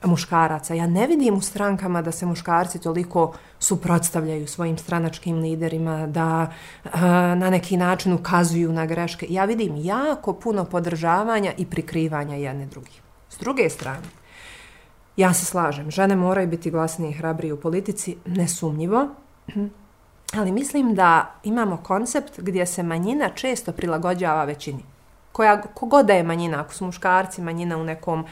[0.07, 0.75] muškaraca.
[0.75, 6.53] Ja ne vidim u strankama da se muškarci toliko suprotstavljaju svojim stranačkim liderima, da
[6.85, 6.93] uh,
[7.37, 9.27] na neki način ukazuju na greške.
[9.31, 13.03] Ja vidim jako puno podržavanja i prikrivanja jedne drugih.
[13.29, 14.07] S druge strane,
[15.17, 19.09] ja se slažem, žene moraju biti glasnije i hrabrije u politici, nesumnjivo,
[20.39, 24.94] ali mislim da imamo koncept gdje se manjina često prilagođava većini.
[25.35, 28.25] Koja, kogod da je manjina, ako su muškarci manjina u nekom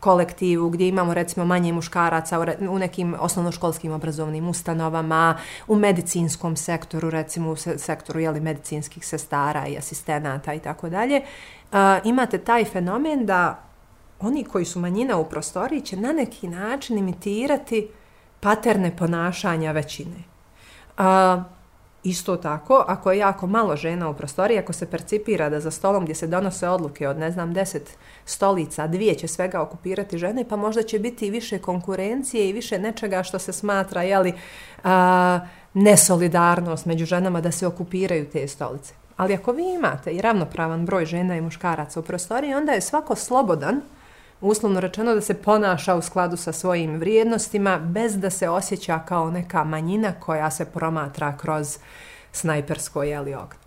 [0.00, 7.50] kolektivu gdje imamo recimo manje muškaraca u nekim osnovnoškolskim obrazovnim ustanovama, u medicinskom sektoru, recimo
[7.50, 11.22] u sektoru jeli, medicinskih sestara i asistenata i tako dalje,
[12.04, 13.62] imate taj fenomen da
[14.20, 17.88] oni koji su manjina u prostoriji će na neki način imitirati
[18.40, 20.16] paterne ponašanja većine.
[20.96, 21.42] A,
[22.04, 26.04] isto tako, ako je jako malo žena u prostoriji, ako se percipira da za stolom
[26.04, 30.56] gdje se donose odluke od, ne znam, deset stolica, dvije će svega okupirati žene, pa
[30.56, 34.32] možda će biti i više konkurencije i više nečega što se smatra, jeli,
[34.84, 35.40] a,
[35.74, 38.94] nesolidarnost među ženama da se okupiraju te stolice.
[39.16, 43.14] Ali ako vi imate i ravnopravan broj žena i muškaraca u prostoriji, onda je svako
[43.14, 43.80] slobodan,
[44.40, 49.30] uslovno rečeno da se ponaša u skladu sa svojim vrijednostima bez da se osjeća kao
[49.30, 51.78] neka manjina koja se promatra kroz
[52.32, 53.60] snajpersko jeli ogno.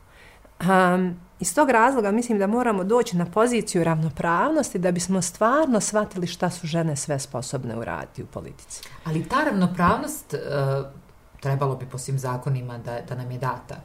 [0.59, 6.27] Um, iz tog razloga mislim da moramo doći na poziciju ravnopravnosti da bismo stvarno shvatili
[6.27, 8.83] šta su žene sve sposobne uraditi u politici.
[9.05, 10.85] Ali ta ravnopravnost uh,
[11.39, 13.75] trebalo bi po svim zakonima da, da nam je data.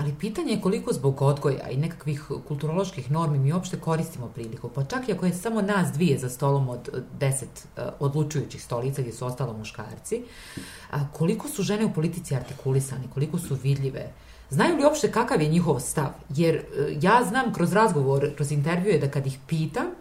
[0.00, 4.68] Ali pitanje je koliko zbog odgoja i nekakvih kulturoloških normi mi uopšte koristimo priliku.
[4.68, 8.62] Pa čak i ako je samo nas dvije za stolom od eh, deset uh, odlučujućih
[8.62, 10.22] stolica gdje su ostalo muškarci,
[11.12, 14.12] koliko su žene u politici artikulisane, koliko su vidljive,
[14.50, 16.08] znaju li uopšte kakav je njihov stav?
[16.28, 16.62] Jer eh,
[17.00, 19.92] ja znam kroz razgovor, kroz intervjue da kad ih pitam, uh,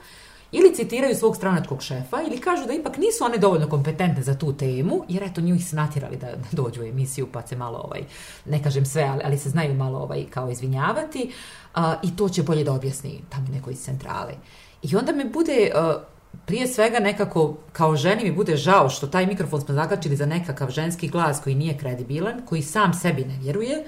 [0.51, 4.53] ili citiraju svog stranačkog šefa ili kažu da ipak nisu one dovoljno kompetentne za tu
[4.53, 8.01] temu, jer eto nju ih se da, da dođu u emisiju pa se malo, ovaj,
[8.45, 11.31] ne kažem sve, ali, ali se znaju malo ovaj, kao izvinjavati
[11.73, 14.33] a, i to će bolje da objasni tamo neko iz centrale.
[14.83, 15.71] I onda me bude...
[15.75, 16.03] A,
[16.45, 20.69] prije svega nekako kao ženi mi bude žao što taj mikrofon smo zakačili za nekakav
[20.69, 23.85] ženski glas koji nije kredibilan, koji sam sebi ne vjeruje.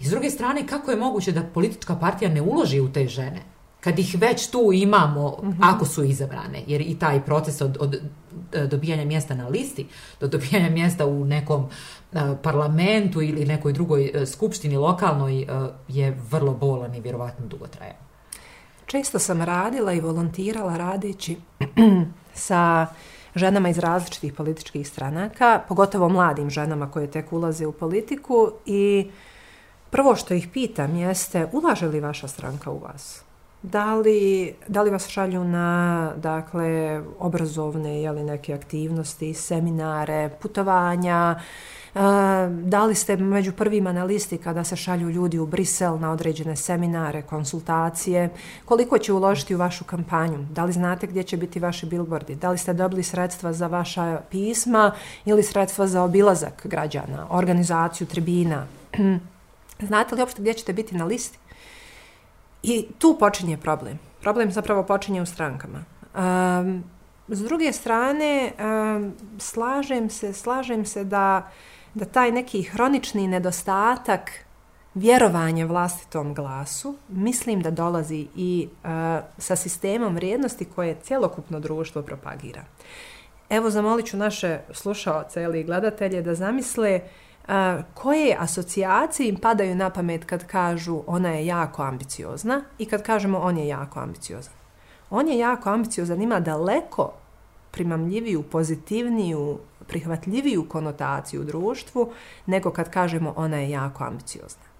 [0.00, 3.53] I s druge strane, kako je moguće da politička partija ne uloži u te žene?
[3.84, 5.56] Kad ih već tu imamo, mm -hmm.
[5.60, 7.94] ako su izabrane, jer i taj proces od, od
[8.52, 9.86] e, dobijanja mjesta na listi
[10.20, 15.46] do dobijanja mjesta u nekom uh, parlamentu ili nekoj drugoj uh, skupštini lokalnoj
[15.88, 17.96] je vrlo bolan i vjerovatno dugo traje.
[18.86, 21.36] Često sam radila i volontirala radeći
[22.48, 22.86] sa
[23.34, 29.10] ženama iz različitih političkih stranaka, pogotovo mladim ženama koje tek ulaze u politiku i
[29.90, 33.23] prvo što ih pitam jeste ulaže li vaša stranka u vas?
[33.64, 41.40] Da li, da li vas šalju na dakle, obrazovne jeli, neke aktivnosti, seminare, putovanja,
[41.94, 42.00] e,
[42.48, 46.56] da li ste među prvima na listi kada se šalju ljudi u Brisel na određene
[46.56, 48.28] seminare, konsultacije,
[48.64, 52.50] koliko će uložiti u vašu kampanju, da li znate gdje će biti vaši billboardi, da
[52.50, 54.92] li ste dobili sredstva za vaša pisma
[55.24, 58.66] ili sredstva za obilazak građana, organizaciju tribina,
[59.88, 61.38] znate li uopšte gdje ćete biti na listi?
[62.64, 63.98] I tu počinje problem.
[64.20, 65.84] Problem zapravo počinje u strankama.
[66.14, 66.84] Um,
[67.28, 71.50] s druge strane, um, slažem se, slažem se da,
[71.94, 74.30] da taj neki hronični nedostatak
[74.94, 78.90] vjerovanja vlastitom glasu, mislim da dolazi i uh,
[79.38, 82.64] sa sistemom vrijednosti koje cjelokupno društvo propagira.
[83.50, 87.23] Evo, zamolit ću naše slušaoce ili gledatelje da zamisle uh,
[87.94, 93.38] koje asocijacije im padaju na pamet kad kažu ona je jako ambiciozna i kad kažemo
[93.38, 94.54] on je jako ambiciozan.
[95.10, 97.12] On je jako ambiciozan, ima daleko
[97.70, 102.12] primamljiviju, pozitivniju, prihvatljiviju konotaciju u društvu
[102.46, 104.73] nego kad kažemo ona je jako ambiciozna.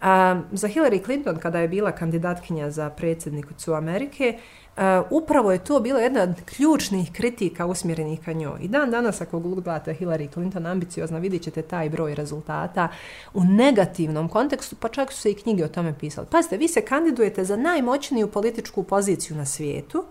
[0.00, 4.38] A, za Hillary Clinton, kada je bila kandidatkinja za predsjednicu Amerike,
[4.76, 8.58] a, upravo je to bilo jedna od ključnih kritika usmjerenih ka njoj.
[8.60, 12.88] I dan danas ako googlate Hillary Clinton ambiciozna, vidjet ćete taj broj rezultata
[13.34, 16.26] u negativnom kontekstu, pa čak su se i knjige o tome pisali.
[16.30, 20.04] Pazite, vi se kandidujete za najmoćniju političku poziciju na svijetu,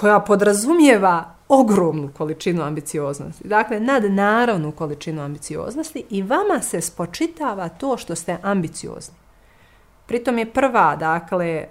[0.00, 3.48] koja podrazumijeva ogromnu količinu ambicioznosti.
[3.48, 9.14] Dakle, nadnaravnu količinu ambicioznosti i vama se spočitava to što ste ambiciozni.
[10.06, 11.66] Pritom je prva, dakle, e,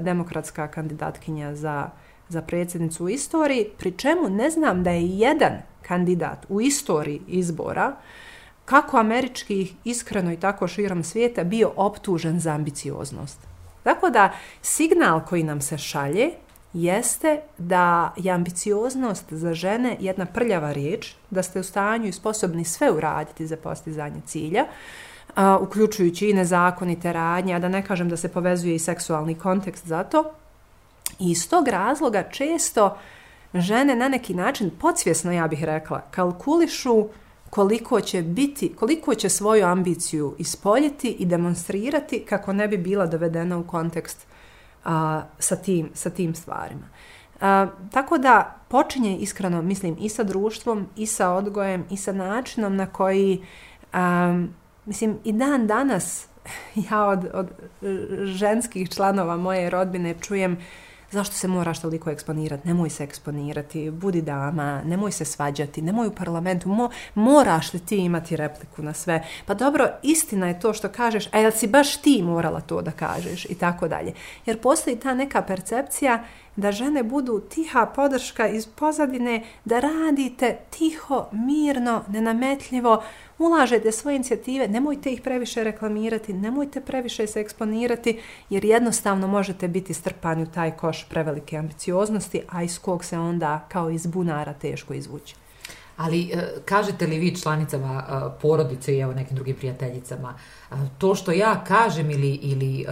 [0.00, 1.90] demokratska kandidatkinja za,
[2.28, 7.92] za predsjednicu u istoriji, pri čemu ne znam da je jedan kandidat u istoriji izbora,
[8.64, 13.38] kako američkih, iskreno i tako širom svijeta, bio optužen za ambicioznost.
[13.82, 16.30] Tako da signal koji nam se šalje
[16.72, 22.64] jeste da je ambicioznost za žene jedna prljava riječ, da ste u stanju i sposobni
[22.64, 24.64] sve uraditi za postizanje cilja,
[25.34, 29.86] a, uključujući i nezakonite radnje, a da ne kažem da se povezuje i seksualni kontekst
[29.86, 30.24] za to.
[31.18, 32.98] I iz tog razloga često
[33.54, 37.08] žene na neki način, podsvjesno ja bih rekla, kalkulišu
[37.50, 43.58] koliko će biti, koliko će svoju ambiciju ispoljiti i demonstrirati kako ne bi bila dovedena
[43.58, 44.26] u kontekst
[44.88, 46.88] a, sa, tim, sa tim stvarima.
[47.40, 52.76] A, tako da počinje iskreno, mislim, i sa društvom, i sa odgojem, i sa načinom
[52.76, 53.44] na koji,
[53.92, 54.38] a,
[54.84, 56.28] mislim, i dan danas
[56.90, 57.48] ja od, od
[58.24, 60.56] ženskih članova moje rodbine čujem
[61.10, 66.14] zašto se moraš toliko eksponirati, nemoj se eksponirati, budi dama, nemoj se svađati, nemoj u
[66.14, 69.24] parlamentu, mo, moraš li ti imati repliku na sve?
[69.46, 72.90] Pa dobro, istina je to što kažeš, a jel si baš ti morala to da
[72.90, 74.12] kažeš i tako dalje.
[74.46, 76.24] Jer postoji ta neka percepcija
[76.58, 83.02] da žene budu tiha podrška iz pozadine, da radite tiho, mirno, nenametljivo,
[83.38, 89.94] ulažete svoje inicijative, nemojte ih previše reklamirati, nemojte previše se eksponirati, jer jednostavno možete biti
[89.94, 94.94] strpani u taj koš prevelike ambicioznosti, a iz kog se onda kao iz bunara teško
[94.94, 95.34] izvući.
[95.98, 100.34] Ali e, kažete li vi članicama e, porodice i evo nekim drugim prijateljicama,
[100.70, 102.86] e, to što ja kažem ili, ili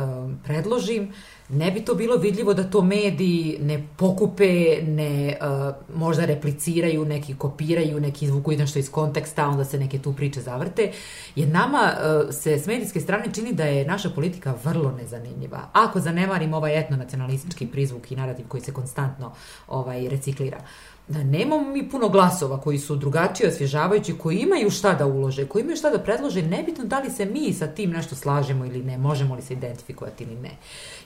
[0.45, 1.13] predložim,
[1.49, 7.35] ne bi to bilo vidljivo da to mediji ne pokupe, ne uh, možda repliciraju, neki
[7.35, 10.93] kopiraju, neki izvuku nešto iz konteksta, onda se neke tu priče zavrte.
[11.37, 15.69] Jer nama uh, se s medijske strane čini da je naša politika vrlo nezanimljiva.
[15.73, 19.33] Ako zanemarimo ovaj etnonacionalistički prizvuk i narativ koji se konstantno
[19.69, 20.59] ovaj reciklira.
[20.59, 25.47] Uh, da nemamo mi puno glasova koji su drugačiji, osvježavajući, koji imaju šta da ulože,
[25.47, 28.83] koji imaju šta da predlože, nebitno da li se mi sa tim nešto slažemo ili
[28.83, 30.51] ne, možemo li se identifikovati ili ne.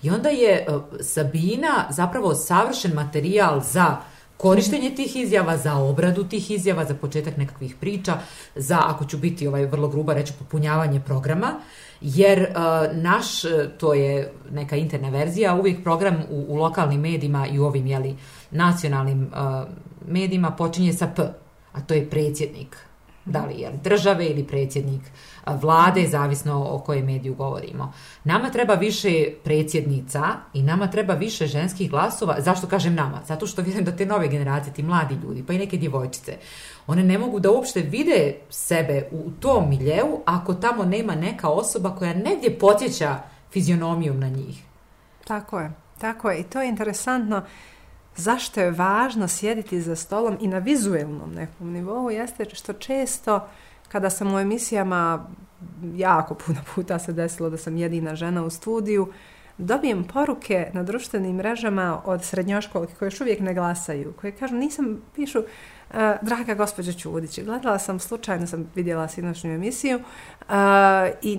[0.02, 3.96] I onda je uh, Sabina zapravo savršen materijal za
[4.36, 8.18] korištenje tih izjava, za obradu tih izjava, za početak nekakvih priča,
[8.54, 11.52] za, ako ću biti ovaj vrlo gruba reći, popunjavanje programa,
[12.00, 17.46] jer uh, naš, e, to je neka interna verzija, uvijek program u, u lokalnim medijima
[17.46, 18.16] i u ovim, jeli,
[18.50, 19.68] nacionalnim uh,
[20.08, 21.22] medijima počinje sa P,
[21.72, 22.76] a to je predsjednik.
[23.24, 25.02] Da li je države ili predsjednik
[25.46, 27.92] vlade, zavisno o kojoj mediju govorimo.
[28.24, 30.22] Nama treba više predsjednica
[30.54, 32.40] i nama treba više ženskih glasova.
[32.40, 33.20] Zašto kažem nama?
[33.26, 36.36] Zato što vjerujem da te nove generacije, ti mladi ljudi, pa i neke djevojčice,
[36.86, 41.96] one ne mogu da uopšte vide sebe u tom miljeu ako tamo nema neka osoba
[41.96, 43.18] koja negdje potjeća
[43.52, 44.62] fizionomijom na njih.
[45.24, 46.40] Tako je, tako je.
[46.40, 47.36] I to je interesantno.
[47.36, 47.44] Uh,
[48.16, 53.48] zašto je važno sjediti za stolom i na vizuelnom nekom nivou jeste što često
[53.88, 55.26] kada sam u emisijama
[55.96, 59.12] jako puno puta se desilo da sam jedina žena u studiju,
[59.60, 65.02] dobijem poruke na društvenim mrežama od srednjoškolke koje još uvijek ne glasaju, koje kažu nisam,
[65.14, 70.54] pišu, uh, draga gospođa Čudić, gledala sam, slučajno sam vidjela sinoćnju emisiju uh,
[71.22, 71.38] i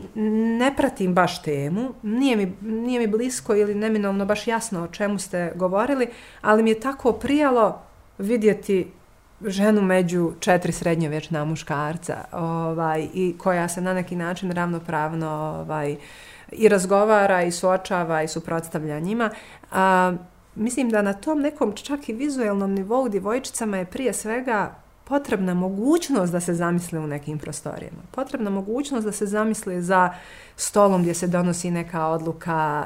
[0.59, 5.19] ne pratim baš temu, nije mi, nije mi blisko ili neminovno baš jasno o čemu
[5.19, 6.07] ste govorili,
[6.41, 7.81] ali mi je tako prijalo
[8.17, 8.87] vidjeti
[9.45, 15.29] ženu među četiri srednjovječna muškarca ovaj, i koja se na neki način ravnopravno
[15.61, 15.97] ovaj,
[16.51, 19.29] i razgovara i suočava i suprotstavlja njima.
[19.71, 20.13] A,
[20.55, 26.31] mislim da na tom nekom čak i vizuelnom nivou divojčicama je prije svega potrebna mogućnost
[26.31, 28.01] da se zamisle u nekim prostorijama.
[28.11, 30.13] Potrebna mogućnost da se zamisle za
[30.55, 32.85] stolom gdje se donosi neka odluka,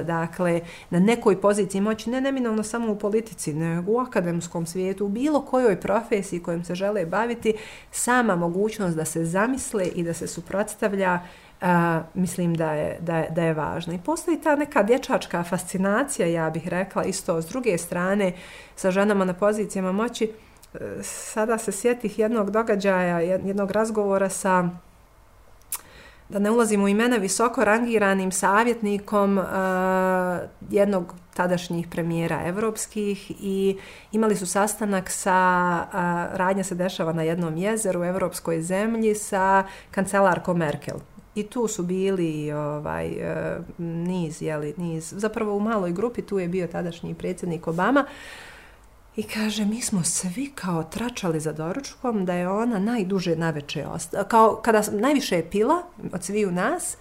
[0.00, 5.06] e, dakle, na nekoj poziciji moći, ne neminovno samo u politici, nego u akademskom svijetu,
[5.06, 7.54] u bilo kojoj profesiji kojom se žele baviti,
[7.90, 11.20] sama mogućnost da se zamisle i da se suprotstavlja
[11.60, 13.94] a, mislim da je, da, je, da je važno.
[13.94, 18.32] I postoji ta neka dječačka fascinacija, ja bih rekla, isto s druge strane,
[18.76, 20.32] sa ženama na pozicijama moći.
[20.74, 24.68] E, sada se sjetih jednog događaja, jednog razgovora sa
[26.28, 29.44] da ne ulazimo u imena visoko rangiranim savjetnikom uh,
[30.70, 33.78] jednog tadašnjih premijera evropskih i
[34.12, 39.64] imali su sastanak sa, uh, radnja se dešava na jednom jezeru u evropskoj zemlji sa
[39.90, 40.96] kancelarkom Merkel.
[41.38, 45.14] I tu su bili ovaj eh, niz, jeli, niz.
[45.16, 48.04] Zapravo u maloj grupi tu je bio tadašnji predsjednik Obama.
[49.16, 53.86] I kaže, mi smo svi kao tračali za doručkom da je ona najduže na veče
[53.86, 54.24] ostala.
[54.24, 55.82] Kao kada najviše je pila
[56.12, 56.96] od sviju u nas,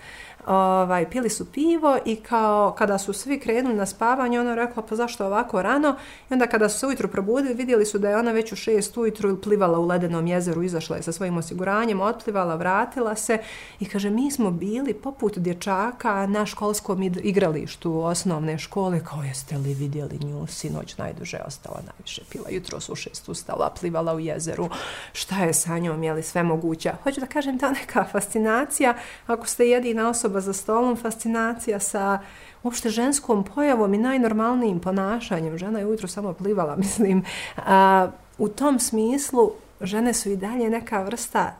[0.47, 4.95] ovaj, pili su pivo i kao kada su svi krenuli na spavanje, ona rekla pa
[4.95, 5.95] zašto ovako rano?
[6.29, 8.97] I onda kada su se ujutru probudili, vidjeli su da je ona već u šest
[8.97, 13.37] ujutru plivala u ledenom jezeru, izašla je sa svojim osiguranjem, otplivala, vratila se
[13.79, 19.73] i kaže mi smo bili poput dječaka na školskom igralištu osnovne škole, kao jeste li
[19.73, 24.69] vidjeli nju, sinoć najduže ostala, najviše pila, jutro su u šest ustala, plivala u jezeru,
[25.13, 26.95] šta je sa njom, je li sve moguća?
[27.03, 28.93] Hoću da kažem, da neka fascinacija,
[29.27, 32.19] ako ste jedina osoba za stolom, fascinacija sa
[32.63, 35.57] uopšte ženskom pojavom i najnormalnijim ponašanjem.
[35.57, 37.23] Žena je ujutro samo plivala, mislim.
[37.57, 38.07] A,
[38.37, 41.55] u tom smislu, žene su i dalje neka vrsta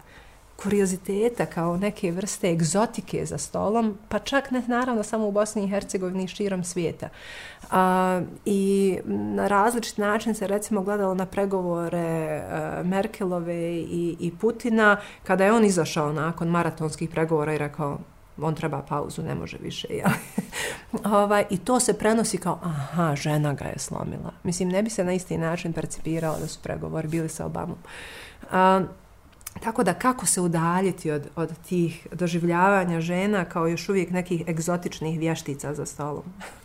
[0.57, 5.67] kurioziteta kao neke vrste egzotike za stolom, pa čak ne naravno samo u Bosni i
[5.67, 7.09] Hercegovini i širom svijeta.
[7.71, 14.97] A, I na različit način se recimo gledalo na pregovore a, Merkelove i, i Putina
[15.23, 17.97] kada je on izašao nakon maratonskih pregovora i rekao
[18.41, 19.87] on treba pauzu, ne može više.
[19.91, 20.11] Ja.
[21.21, 24.31] ovaj, I to se prenosi kao, aha, žena ga je slomila.
[24.43, 27.77] Mislim, ne bi se na isti način percipirao da su pregovori bili sa Obamom.
[28.51, 28.81] A,
[29.63, 35.19] Tako da kako se udaljiti od, od tih doživljavanja žena kao još uvijek nekih egzotičnih
[35.19, 36.23] vještica za stolom?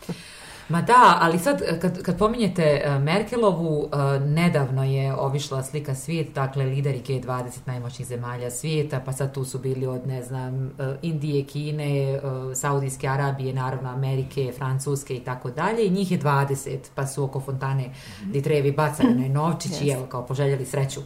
[0.69, 6.35] Ma da, ali sad kad, kad pominjete e, Merkelovu, e, nedavno je ovišla slika svijet,
[6.35, 11.45] dakle lideri G20 najmoćnijih zemalja svijeta, pa sad tu su bili od, ne znam, Indije,
[11.45, 12.21] Kine,
[12.55, 17.41] Saudijske Arabije, naravno Amerike, Francuske i tako dalje, i njih je 20, pa su oko
[17.41, 19.95] fontane di trevi bacali na novčići, yes.
[19.95, 21.01] evo, kao poželjeli sreću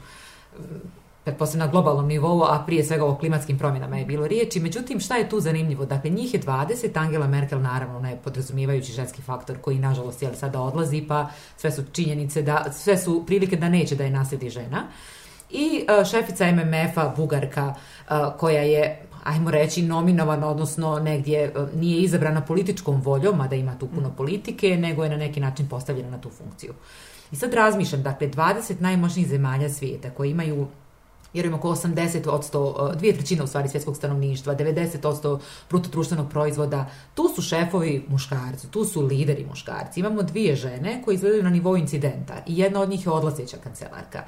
[1.27, 4.61] pretpostavljam na globalnom nivou, a prije svega o klimatskim promjenama je bilo riječi.
[4.61, 5.87] Međutim, šta je tu zanimljivo?
[5.87, 10.61] Dakle, njih je 20, Angela Merkel naravno ne podrazumijevajući ženski faktor koji nažalost je sada
[10.61, 14.85] odlazi, pa sve su činjenice da, sve su prilike da neće da je nasledi žena.
[15.51, 22.03] I e, šefica MMF-a, Bugarka, e, koja je ajmo reći, nominovana, odnosno negdje e, nije
[22.03, 26.11] izabrana političkom voljom, a da ima tu puno politike, nego je na neki način postavljena
[26.11, 26.73] na tu funkciju.
[27.33, 30.67] I sad razmišljam, dakle, 20 najmoćnijih zemalja svijeta koji imaju
[31.37, 35.39] vjerujem oko 80 od 100, dvije trećine u stvari svjetskog stanovništva, 90 od 100
[35.71, 40.01] bruto društvenog proizvoda, tu su šefovi muškarci, tu su lideri muškarci.
[40.01, 44.25] Imamo dvije žene koje izgledaju na nivou incidenta i jedna od njih je odlazeća kancelarka.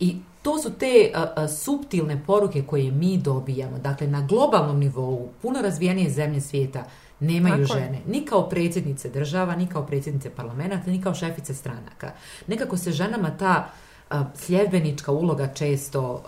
[0.00, 3.78] I to su te uh, subtilne poruke koje mi dobijamo.
[3.78, 6.84] Dakle, na globalnom nivou, puno razvijenije zemlje svijeta,
[7.20, 8.00] nemaju Tako žene.
[8.06, 12.12] Ni kao predsjednice država, ni kao predsjednice parlamenta, ni kao šefice stranaka.
[12.46, 13.89] Nekako se ženama ta uh,
[14.34, 16.22] sljedbenička uloga često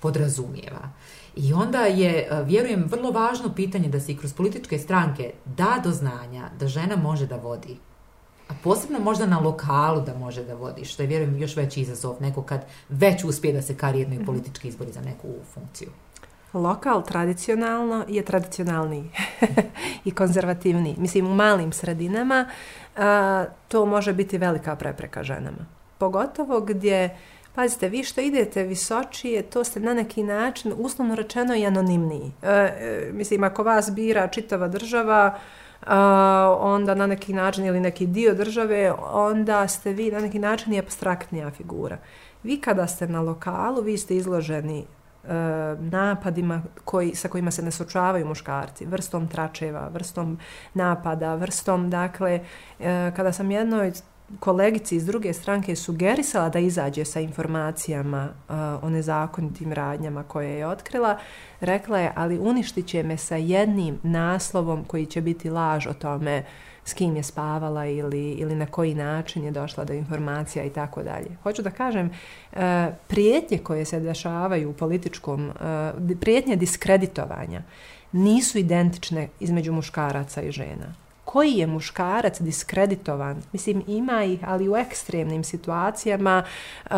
[0.00, 0.88] podrazumijeva.
[1.36, 5.90] I onda je, vjerujem, vrlo važno pitanje da se i kroz političke stranke da do
[5.90, 7.76] znanja da žena može da vodi.
[8.48, 12.16] A posebno možda na lokalu da može da vodi, što je, vjerujem, još veći izazov
[12.20, 15.88] neko kad već uspije da se karijerno i politički izbori za neku funkciju.
[16.52, 19.10] Lokal tradicionalno je tradicionalniji
[20.04, 20.94] i konzervativniji.
[20.98, 22.48] Mislim, u malim sredinama
[22.96, 27.16] a, to može biti velika prepreka ženama pogotovo gdje,
[27.54, 32.32] pazite, vi što idete visočije, to ste na neki način, uslovno rečeno, i anonimniji.
[32.42, 35.38] E, e mislim, ako vas bira čitava država,
[35.82, 35.94] Uh,
[36.60, 40.78] onda na neki način ili neki dio države, onda ste vi na neki način i
[40.78, 41.98] abstraktnija figura.
[42.42, 44.86] Vi kada ste na lokalu, vi ste izloženi e,
[45.80, 50.38] napadima koji, sa kojima se ne sočavaju muškarci, vrstom tračeva, vrstom
[50.74, 52.40] napada, vrstom, dakle,
[53.16, 53.92] kada sam jednoj
[54.40, 58.54] kolegici iz druge stranke sugerisala da izađe sa informacijama uh,
[58.84, 61.18] o nezakonitim radnjama koje je otkrila,
[61.60, 66.44] rekla je, ali uništit će me sa jednim naslovom koji će biti laž o tome
[66.84, 71.02] s kim je spavala ili, ili na koji način je došla do informacija i tako
[71.02, 71.36] dalje.
[71.42, 72.10] Hoću da kažem,
[72.52, 72.58] uh,
[73.06, 77.62] prijetnje koje se dešavaju u političkom, uh, prijetnje diskreditovanja,
[78.12, 83.42] nisu identične između muškaraca i žena koji je muškarac diskreditovan.
[83.52, 86.42] Mislim, ima ih, ali u ekstremnim situacijama,
[86.84, 86.96] uh,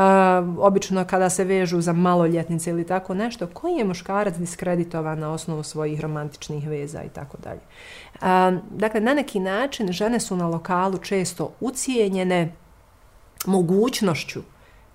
[0.59, 5.63] obično kada se vežu za maloljetnice ili tako nešto, koji je muškarac diskreditovan na osnovu
[5.63, 7.61] svojih romantičnih veza i tako dalje.
[8.15, 12.53] Eh, dakle, na neki način žene su na lokalu često ucijenjene
[13.47, 14.41] mogućnošću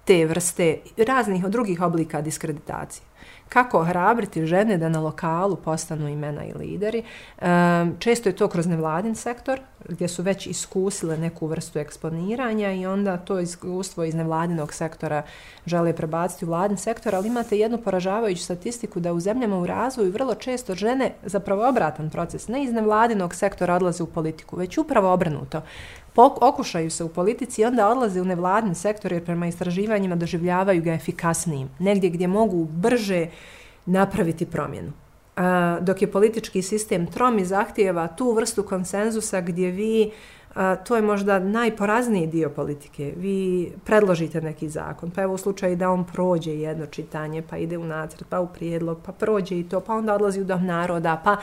[0.05, 3.03] te vrste raznih drugih oblika diskreditacije
[3.49, 7.03] kako ohrabriti žene da na lokalu postanu imena i lideri.
[7.99, 13.17] Često je to kroz nevladin sektor, gdje su već iskusile neku vrstu eksponiranja i onda
[13.17, 15.23] to iskustvo iz nevladinog sektora
[15.65, 20.11] žele prebaciti u vladin sektor, ali imate jednu poražavajuću statistiku da u zemljama u razvoju
[20.11, 25.13] vrlo često žene zapravo obratan proces, ne iz nevladinog sektora odlaze u politiku, već upravo
[25.13, 25.61] obrnuto
[26.15, 30.93] okušaju se u politici i onda odlaze u nevladni sektor jer prema istraživanjima doživljavaju ga
[30.93, 31.69] efikasnijim.
[31.79, 33.27] Negdje gdje mogu brže
[33.85, 34.91] napraviti promjenu.
[35.81, 40.11] dok je politički sistem trom i zahtijeva tu vrstu konsenzusa gdje vi
[40.87, 43.13] to je možda najporazniji dio politike.
[43.17, 47.77] Vi predložite neki zakon, pa evo u slučaju da on prođe jedno čitanje, pa ide
[47.77, 51.21] u nacrt, pa u prijedlog, pa prođe i to, pa onda odlazi u dom naroda,
[51.23, 51.37] pa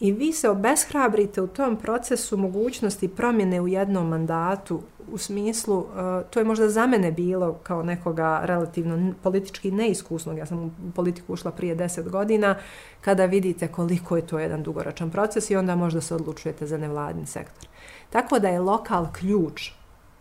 [0.00, 4.80] i vi se obeshrabrite u tom procesu mogućnosti promjene u jednom mandatu
[5.12, 5.86] u smislu, uh,
[6.30, 11.32] to je možda za mene bilo kao nekoga relativno politički neiskusnog, ja sam u politiku
[11.32, 12.54] ušla prije deset godina,
[13.00, 17.26] kada vidite koliko je to jedan dugoročan proces i onda možda se odlučujete za nevladni
[17.26, 17.68] sektor.
[18.10, 19.70] Tako da je lokal ključ,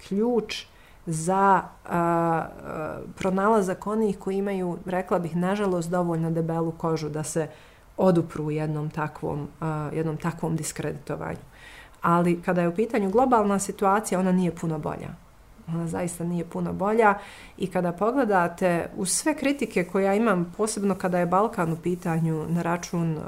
[0.07, 0.65] ključ
[1.05, 1.91] za uh,
[3.15, 7.47] pronalazak onih koji imaju, rekla bih, nažalost, dovoljno debelu kožu da se
[7.98, 11.39] odupru jednom takvom, uh, jednom takvom diskreditovanju.
[12.02, 15.10] Ali kada je u pitanju globalna situacija, ona nije puno bolja.
[15.68, 17.18] Ona zaista nije puno bolja
[17.58, 22.45] i kada pogledate u sve kritike koje ja imam, posebno kada je Balkan u pitanju
[22.50, 23.24] na račun uh,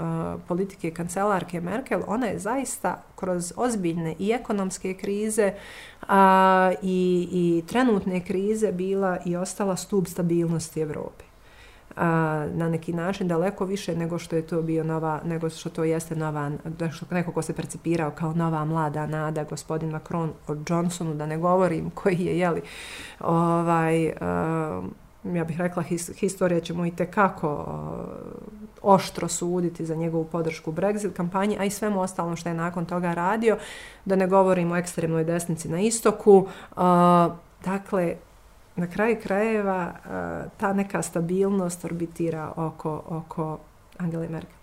[0.48, 5.54] politike kancelarke Merkel, ona je zaista kroz ozbiljne i ekonomske krize
[6.08, 11.29] a, i, i trenutne krize bila i ostala stup stabilnosti Evrope
[12.00, 15.84] a, na neki način daleko više nego što je to bio nova, nego što to
[15.84, 16.52] jeste nova,
[16.92, 21.38] što neko ko se percipirao kao nova mlada nada, gospodin Macron o Johnsonu, da ne
[21.38, 22.62] govorim koji je, jeli,
[23.20, 24.82] ovaj, a,
[25.24, 27.66] ja bih rekla, his, historija će mu i tekako
[28.82, 33.14] oštro suditi za njegovu podršku Brexit kampanji, a i svemu ostalom što je nakon toga
[33.14, 33.58] radio,
[34.06, 36.48] da ne govorim o ekstremnoj desnici na istoku.
[36.76, 37.30] A,
[37.66, 38.16] dakle,
[38.80, 43.60] na kraju krajeva eh, ta neka stabilnost orbitira oko, oko
[43.98, 44.60] Angele Merkel.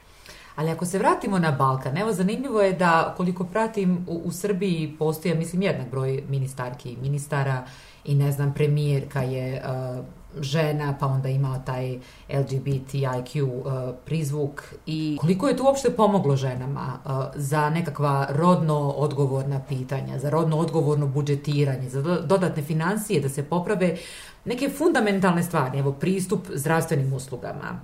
[0.57, 4.97] Ali ako se vratimo na Balkan, evo zanimljivo je da koliko pratim u, u Srbiji
[4.99, 7.65] postoje, mislim, jednak broj ministarki i ministara
[8.05, 10.05] i ne znam, premijerka je uh,
[10.41, 13.65] žena, pa onda imao taj LGBTIQ uh,
[14.05, 14.63] prizvuk.
[14.87, 20.57] I koliko je to uopšte pomoglo ženama uh, za nekakva rodno odgovorna pitanja, za rodno
[20.57, 23.97] odgovorno budžetiranje, za dodatne financije, da se poprave
[24.45, 27.81] neke fundamentalne stvari, evo pristup zdravstvenim uslugama,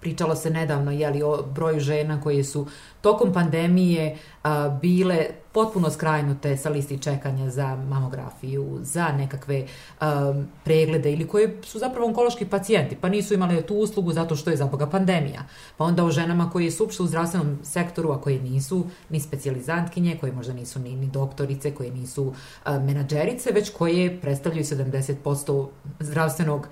[0.00, 2.66] Pričalo se nedavno jeli, o broju žena koje su
[3.00, 9.66] tokom pandemije a, bile potpuno skrajnute sa listi čekanja za mamografiju, za nekakve
[10.00, 10.34] a,
[10.64, 14.56] preglede ili koje su zapravo onkološki pacijenti, pa nisu imali tu uslugu zato što je
[14.56, 15.42] za boga pandemija.
[15.76, 20.16] Pa onda o ženama koje su uopšte u zdravstvenom sektoru, a koje nisu ni specijalizantkinje,
[20.20, 22.34] koje možda nisu ni, ni doktorice, koje nisu
[22.64, 25.68] a, menadžerice, već koje predstavljaju 70%
[26.00, 26.68] zdravstvenog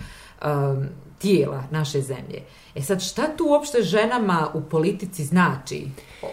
[1.18, 2.42] tijela naše zemlje.
[2.74, 5.88] E sad, šta tu uopšte ženama u politici znači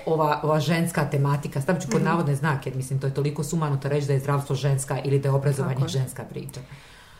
[0.05, 1.61] ova, ova ženska tematika?
[1.61, 2.07] Stavit ću kod mm -hmm.
[2.07, 5.29] navodne znake, jer mislim, to je toliko sumanuto reći da je zdravstvo ženska ili da
[5.29, 5.87] je obrazovanje Tako.
[5.87, 6.59] ženska priča.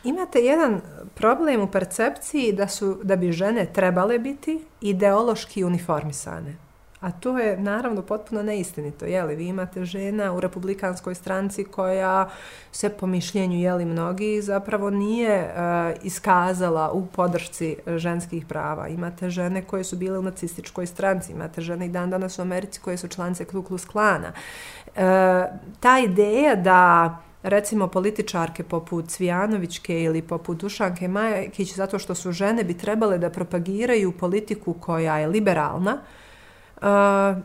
[0.04, 0.80] Imate jedan
[1.14, 6.65] problem u percepciji da, su, da bi žene trebale biti ideološki uniformisane.
[7.06, 9.04] A to je naravno potpuno neistinito.
[9.04, 12.28] Jeli, vi imate žena u republikanskoj stranci koja
[12.72, 18.88] se po mišljenju jeli mnogi zapravo nije uh, iskazala u podršci ženskih prava.
[18.88, 22.80] Imate žene koje su bile u nacističkoj stranci, imate žene i dan danas u Americi
[22.80, 24.32] koje su članice Ku Klux Klana.
[24.86, 25.02] Uh,
[25.80, 32.64] ta ideja da recimo političarke poput Cvijanovićke ili poput Dušanke Majekić zato što su žene
[32.64, 36.25] bi trebale da propagiraju politiku koja je liberalna, uh,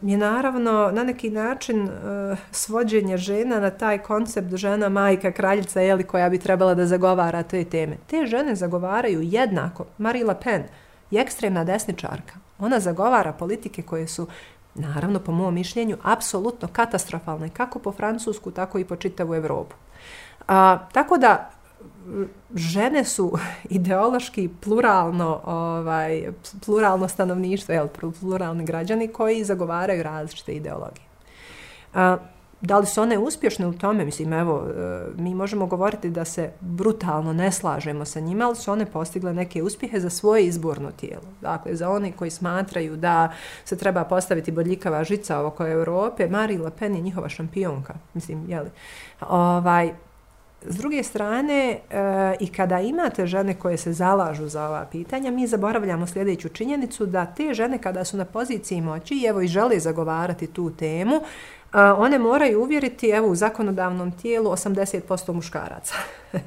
[0.01, 1.91] je naravno na neki način e,
[2.51, 7.63] svođenje žena na taj koncept žena, majka, kraljica, jeli, koja bi trebala da zagovara te
[7.63, 7.97] teme.
[8.07, 9.85] Te žene zagovaraju jednako.
[9.97, 10.63] Marie Le Pen
[11.11, 12.33] je ekstremna desničarka.
[12.59, 14.27] Ona zagovara politike koje su,
[14.75, 19.75] naravno, po mom mišljenju, apsolutno katastrofalne, kako po Francusku, tako i po čitavu Evropu.
[20.47, 21.49] A, tako da,
[22.55, 23.37] žene su
[23.69, 26.31] ideološki pluralno ovaj
[26.65, 27.87] pluralno stanovništvo, jel,
[28.19, 31.05] pluralni građani koji zagovaraju različite ideologije.
[31.93, 32.17] A,
[32.61, 34.05] da li su one uspješne u tome?
[34.05, 38.71] Mislim, evo, e, mi možemo govoriti da se brutalno ne slažemo sa njima, ali su
[38.71, 41.23] one postigle neke uspjehe za svoje izborno tijelo.
[41.41, 43.31] Dakle, za one koji smatraju da
[43.65, 47.93] se treba postaviti bodljikava žica oko Europe, Marie Le Pen je njihova šampionka.
[48.13, 48.69] Mislim, jeli,
[49.29, 49.91] ovaj,
[50.65, 55.47] S druge strane, e, i kada imate žene koje se zalažu za ova pitanja, mi
[55.47, 59.79] zaboravljamo sljedeću činjenicu da te žene kada su na poziciji moći, i evo i žele
[59.79, 61.21] zagovarati tu temu, e,
[61.79, 65.95] one moraju uvjeriti evo u zakonodavnom tijelu 80% muškaraca.
[66.33, 66.39] e,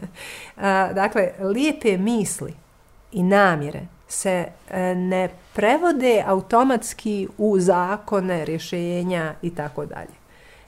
[0.95, 2.55] dakle, lijepe misli
[3.13, 10.24] i namjere se e, ne prevode automatski u zakone, rješenja i tako dalje.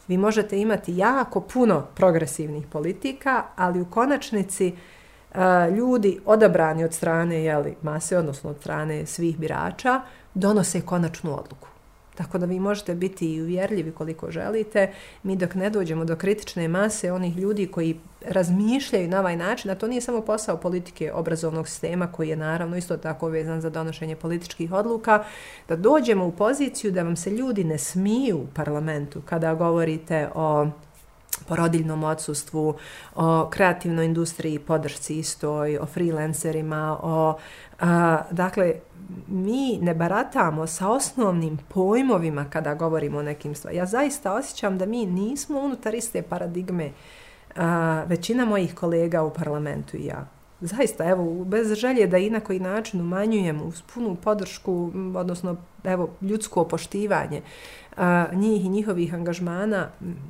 [0.08, 7.44] Vi možete imati jako puno progresivnih politika, ali u konačnici e, ljudi odabrani od strane
[7.44, 10.00] jeli, mase, odnosno od strane svih birača,
[10.34, 11.68] donose konačnu odluku.
[12.16, 14.92] Tako da vi možete biti i uvjerljivi koliko želite.
[15.22, 17.96] Mi dok ne dođemo do kritične mase onih ljudi koji
[18.28, 22.76] razmišljaju na ovaj način, a to nije samo posao politike obrazovnog sistema koji je naravno
[22.76, 25.24] isto tako vezan za donošenje političkih odluka,
[25.68, 30.66] da dođemo u poziciju da vam se ljudi ne smiju u parlamentu kada govorite o
[31.48, 32.74] porodiljnom odsustvu,
[33.14, 37.36] o kreativnoj industriji, podršci istoj, o freelancerima, o,
[37.80, 38.74] a, dakle,
[39.26, 43.80] mi ne baratamo sa osnovnim pojmovima kada govorimo o nekim stvarima.
[43.80, 46.90] Ja zaista osjećam da mi nismo unutar iste paradigme
[47.56, 50.26] a, većina mojih kolega u parlamentu i ja.
[50.60, 56.08] Zaista, evo, bez želje da i na koji način umanjujem uz punu podršku, odnosno, evo,
[56.20, 57.42] ljudsko opoštivanje
[57.96, 59.88] a, njih i njihovih angažmana,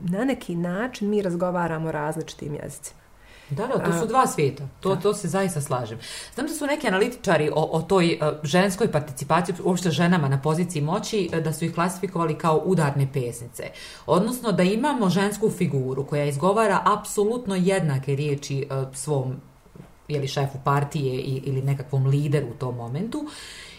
[0.08, 3.06] na neki način mi razgovaramo različitim jezicima.
[3.50, 4.68] Da, da, to su dva svijeta.
[4.80, 5.98] To, to se zaista slažem.
[6.34, 10.82] Znam da su neki analitičari o, o toj uh, ženskoj participaciji, uopšte ženama na poziciji
[10.82, 13.70] moći, uh, da su ih klasifikovali kao udarne pesnice.
[14.06, 19.36] Odnosno da imamo žensku figuru koja izgovara apsolutno jednake riječi uh, svom
[20.08, 23.26] jeli, šefu partije ili nekakvom lideru u tom momentu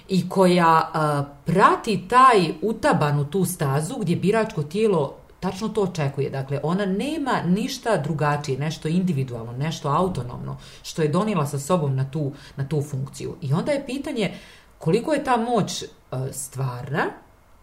[0.10, 6.30] i koja uh, prati taj utabanu tu stazu gdje biračko tijelo tačno to očekuje.
[6.30, 12.12] Dakle, ona nema ništa drugačije, nešto individualno, nešto autonomno, što je donila sa sobom na
[12.12, 13.36] tu, na tu funkciju.
[13.42, 14.34] I onda je pitanje
[14.78, 17.06] koliko je ta moć uh, stvarna,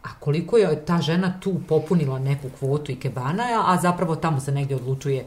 [0.03, 4.53] a koliko je ta žena tu popunila neku kvotu i kebanaja, a zapravo tamo se
[4.53, 5.27] negdje odlučuje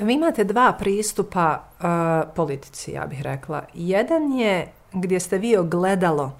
[0.00, 3.62] Vi imate dva pristupa uh, politici, ja bih rekla.
[3.74, 6.39] Jedan je gdje ste vi ogledalo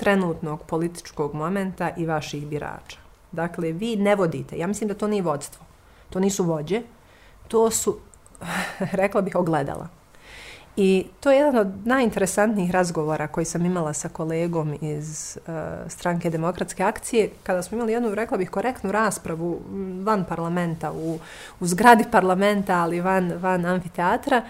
[0.00, 2.96] trenutnog političkog momenta i vaših birača.
[3.32, 4.58] Dakle, vi ne vodite.
[4.58, 5.64] Ja mislim da to nije vodstvo.
[6.10, 6.82] To nisu vođe.
[7.48, 7.98] To su,
[9.02, 9.88] rekla bih, ogledala.
[10.76, 15.54] I to je jedan od najinteresantnijih razgovora koji sam imala sa kolegom iz uh,
[15.88, 19.60] stranke demokratske akcije, kada smo imali jednu, rekla bih, korektnu raspravu
[20.04, 21.18] van parlamenta, u,
[21.60, 24.42] u zgradi parlamenta, ali van, van amfiteatra,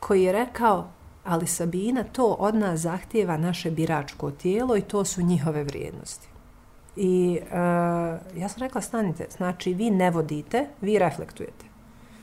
[0.00, 0.88] koji je rekao,
[1.24, 6.28] ali Sabina, to od nas zahtijeva naše biračko tijelo i to su njihove vrijednosti.
[6.96, 7.48] I uh,
[8.40, 11.64] ja sam rekla, stanite, znači vi ne vodite, vi reflektujete.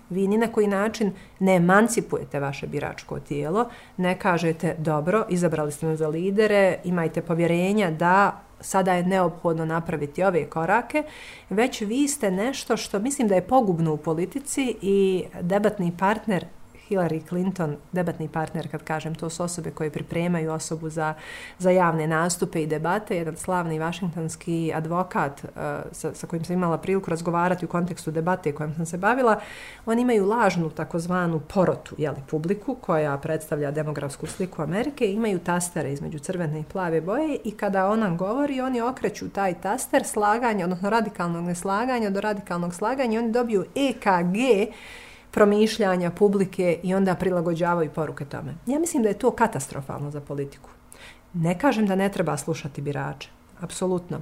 [0.10, 5.86] Vi ni na koji način ne emancipujete vaše biračko tijelo, ne kažete, dobro, izabrali ste
[5.86, 11.04] me za lidere, imajte povjerenja da sada je neophodno napraviti ove korake,
[11.50, 16.46] već vi ste nešto što mislim da je pogubno u politici i debatni partner
[16.90, 21.14] Hillary Clinton, debatni partner, kad kažem, to su osobe koje pripremaju osobu za,
[21.60, 25.50] za javne nastupe i debate, jedan slavni vašingtonski advokat uh,
[25.92, 29.40] sa, sa kojim sam imala priliku razgovarati u kontekstu debate kojom sam se bavila,
[29.86, 36.20] oni imaju lažnu takozvanu porotu, jeli, publiku koja predstavlja demografsku sliku Amerike, imaju tastere između
[36.20, 41.46] crvene i plave boje i kada ona govori, oni okreću taj taster slaganja, odnosno radikalnog
[41.46, 44.38] neslaganja do radikalnog slaganja, i oni dobiju EKG,
[45.32, 48.56] promišljanja publike i onda prilagođavaju poruke tome.
[48.66, 50.70] Ja mislim da je to katastrofalno za politiku.
[51.34, 54.22] Ne kažem da ne treba slušati birače, apsolutno.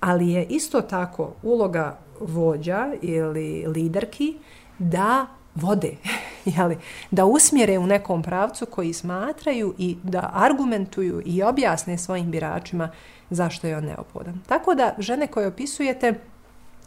[0.00, 4.36] Ali je isto tako uloga vođa ili liderki
[4.78, 5.96] da vode,
[6.56, 6.78] jeli,
[7.10, 12.90] da usmjere u nekom pravcu koji smatraju i da argumentuju i objasne svojim biračima
[13.30, 14.40] zašto je on neophodan.
[14.46, 16.14] Tako da žene koje opisujete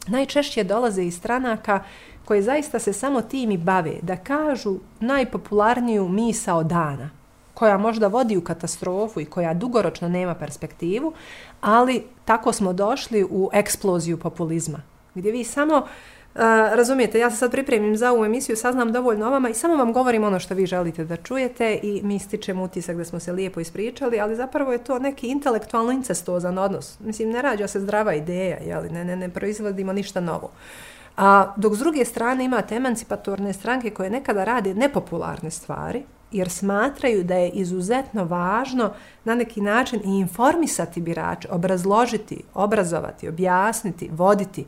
[0.06, 1.82] najčešće dolaze iz stranaka
[2.26, 7.10] koje zaista se samo tim i bave, da kažu najpopularniju misao dana,
[7.54, 11.12] koja možda vodi u katastrofu i koja dugoročno nema perspektivu,
[11.60, 14.82] ali tako smo došli u eksploziju populizma,
[15.14, 15.86] gdje vi samo
[16.36, 19.76] Uh, razumijete, ja se sad pripremim za ovu emisiju, saznam dovoljno o vama i samo
[19.76, 23.32] vam govorim ono što vi želite da čujete i mi stičemo utisak da smo se
[23.32, 26.98] lijepo ispričali, ali zapravo je to neki intelektualno incestozan odnos.
[27.00, 28.90] Mislim, ne rađa se zdrava ideja, jeli?
[28.90, 30.50] Ne, ne, ne proizvodimo ništa novo.
[31.16, 36.02] A dok s druge strane imate emancipatorne stranke koje nekada rade nepopularne stvari,
[36.32, 38.92] jer smatraju da je izuzetno važno
[39.24, 44.64] na neki način i informisati birače, obrazložiti, obrazovati, objasniti, voditi.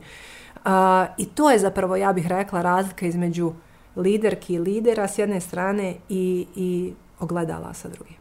[0.65, 0.71] Uh,
[1.17, 3.53] I to je zapravo, ja bih rekla, razlika između
[3.95, 8.18] liderki i lidera s jedne strane i, i ogledala sa druge.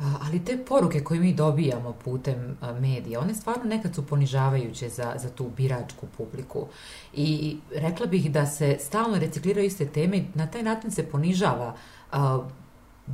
[0.00, 5.30] Ali te poruke koje mi dobijamo putem medija, one stvarno nekad su ponižavajuće za, za
[5.30, 6.66] tu biračku publiku.
[7.12, 11.74] I rekla bih da se stalno recikliraju iste teme i na taj način se ponižava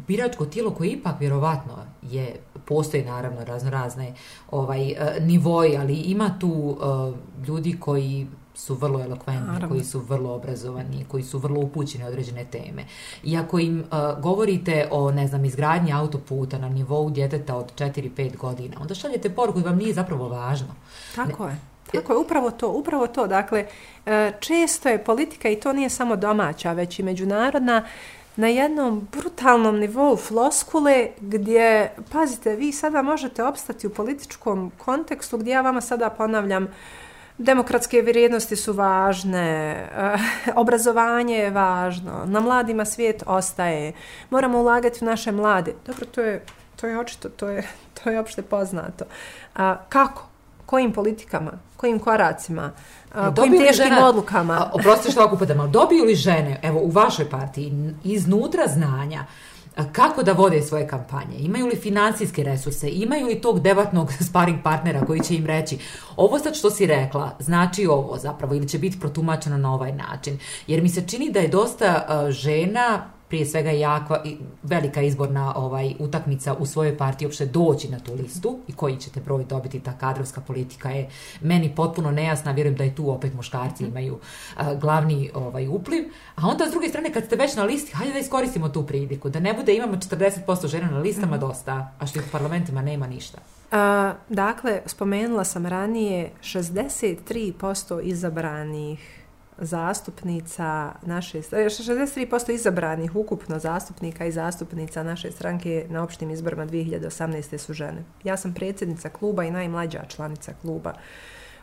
[0.06, 4.14] biračko tijelo koje ipak vjerovatno je, postoji naravno razno razne
[4.50, 7.12] ovaj, uh, nivoji, ali ima tu a,
[7.46, 8.26] ljudi koji
[8.56, 9.68] su vrlo elokventni, Naravno.
[9.68, 12.84] koji su vrlo obrazovani, koji su vrlo upućeni određene teme.
[13.24, 18.36] I ako im uh, govorite o, ne znam, izgradnji autoputa na nivou djeteta od 4-5
[18.36, 20.74] godina, onda šaljete poruku da vam nije zapravo važno.
[21.14, 21.58] Tako ne, je.
[21.92, 23.26] Tako je, upravo to, upravo to.
[23.26, 23.66] Dakle,
[24.06, 27.84] e, često je politika, i to nije samo domaća, već i međunarodna,
[28.36, 35.50] na jednom brutalnom nivou floskule gdje, pazite, vi sada možete opstati u političkom kontekstu gdje
[35.52, 36.70] ja vama sada ponavljam uh,
[37.38, 40.16] Demokratske vrijednosti su važne, eh,
[40.62, 43.92] obrazovanje je važno, na mladima svijet ostaje,
[44.30, 45.74] moramo ulagati u naše mlade.
[45.86, 46.44] Dobro, to je,
[46.76, 47.68] to je očito, to je,
[48.02, 49.04] to je opšte poznato.
[49.54, 50.28] A, kako?
[50.66, 51.52] Kojim politikama?
[51.76, 52.70] Kojim koracima?
[53.14, 54.70] A, kojim teškim žena, odlukama?
[54.72, 59.24] Oprosti što ovako padam, ali dobiju li žene, evo, u vašoj partiji, iznutra znanja,
[59.92, 65.06] kako da vode svoje kampanje, imaju li financijske resurse, imaju li tog debatnog sparing partnera
[65.06, 65.78] koji će im reći
[66.16, 70.38] ovo sad što si rekla, znači ovo zapravo ili će biti protumačeno na ovaj način.
[70.66, 74.16] Jer mi se čini da je dosta e, žena prije svega jako
[74.62, 79.20] velika izborna ovaj utakmica u svojoj partiji uopšte doći na tu listu i koji ćete
[79.20, 81.08] broj dobiti ta kadrovska politika je
[81.40, 83.92] meni potpuno nejasna vjerujem da i tu opet muškarci mhm.
[83.92, 84.18] imaju
[84.56, 86.04] a, glavni ovaj upliv
[86.36, 89.28] a onda s druge strane kad ste već na listi hajde da iskoristimo tu priliku
[89.28, 91.40] da ne bude imamo 40% žena na listama mm.
[91.40, 93.38] dosta a što u parlamentima nema ništa
[93.72, 99.25] a, dakle spomenula sam ranije 63% izabranih
[99.58, 107.58] zastupnica naše 63% izabranih ukupno zastupnika i zastupnica naše stranke na opštim izborima 2018.
[107.58, 108.04] su žene.
[108.24, 110.92] Ja sam predsjednica kluba i najmlađa članica kluba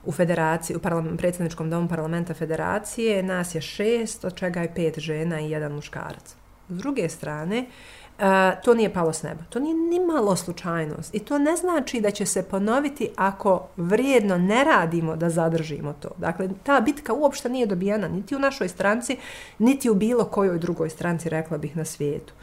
[0.06, 0.80] u federaciji, u
[1.18, 3.24] predsjedničkom domu parlamenta federacije.
[3.24, 6.36] Nas je šest, od čega je pet žena i jedan muškarac.
[6.70, 9.44] S druge strane, uh, E, to nije palo s neba.
[9.50, 11.16] To nije ni malo slučajnost.
[11.16, 16.10] I to ne znači da će se ponoviti ako vrijedno ne radimo da zadržimo to.
[16.18, 19.18] Dakle, ta bitka uopšte nije dobijena niti u našoj stranci,
[19.60, 22.34] niti u bilo kojoj drugoj stranci, rekla bih, na svijetu.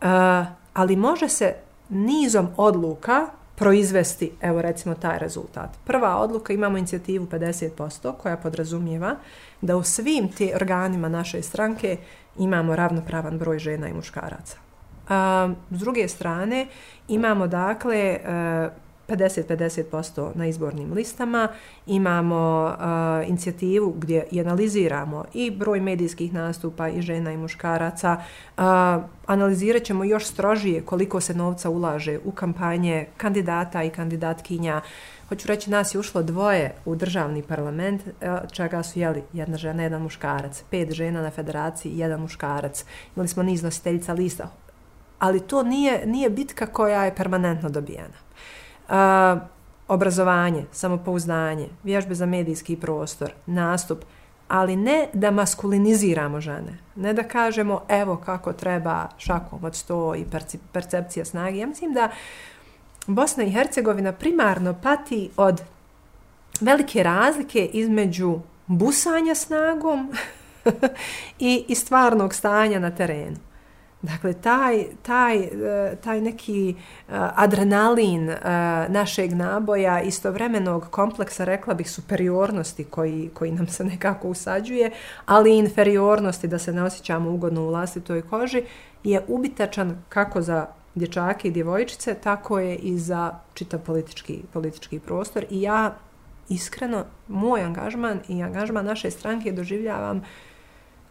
[0.00, 0.08] Uh,
[0.74, 1.54] ali može se
[1.88, 5.70] nizom odluka proizvesti, evo recimo, taj rezultat.
[5.84, 9.16] Prva odluka, imamo inicijativu 50% koja podrazumijeva
[9.60, 11.96] da u svim ti organima naše stranke
[12.38, 14.63] imamo ravnopravan broj žena i muškaraca.
[15.08, 16.66] A, s druge strane,
[17.08, 18.70] imamo dakle e,
[19.08, 21.48] 50-50% na izbornim listama,
[21.86, 28.16] imamo uh, inicijativu gdje i analiziramo i broj medijskih nastupa i žena i muškaraca.
[28.56, 28.62] Uh,
[29.26, 34.80] analizirat ćemo još strožije koliko se novca ulaže u kampanje kandidata i kandidatkinja.
[35.28, 38.02] Hoću reći, nas je ušlo dvoje u državni parlament,
[38.52, 42.84] čega su jeli jedna žena, jedan muškarac, pet žena na federaciji, jedan muškarac.
[43.16, 44.50] Imali smo niz nositeljica lista,
[45.18, 48.18] ali to nije, nije bitka koja je permanentno dobijena.
[48.88, 49.42] Uh,
[49.88, 54.04] obrazovanje, samopouzdanje, vježbe za medijski prostor, nastup,
[54.48, 60.24] ali ne da maskuliniziramo žene, ne da kažemo evo kako treba šakom od sto i
[60.72, 61.58] percepcija snage.
[61.58, 62.10] Ja mislim da
[63.06, 65.62] Bosna i Hercegovina primarno pati od
[66.60, 70.12] velike razlike između busanja snagom
[71.38, 73.36] i, i stvarnog stanja na terenu.
[74.04, 76.74] Dakle, taj, taj, e, taj neki e,
[77.34, 78.36] adrenalin e,
[78.88, 84.90] našeg naboja, istovremenog kompleksa, rekla bih, superiornosti koji, koji nam se nekako usađuje,
[85.26, 88.62] ali i inferiornosti da se ne osjećamo ugodno u vlastitoj koži,
[89.04, 95.44] je ubitačan kako za dječake i djevojčice, tako je i za čitav politički, politički prostor.
[95.50, 95.94] I ja
[96.48, 100.22] iskreno, moj angažman i angažman naše stranke doživljavam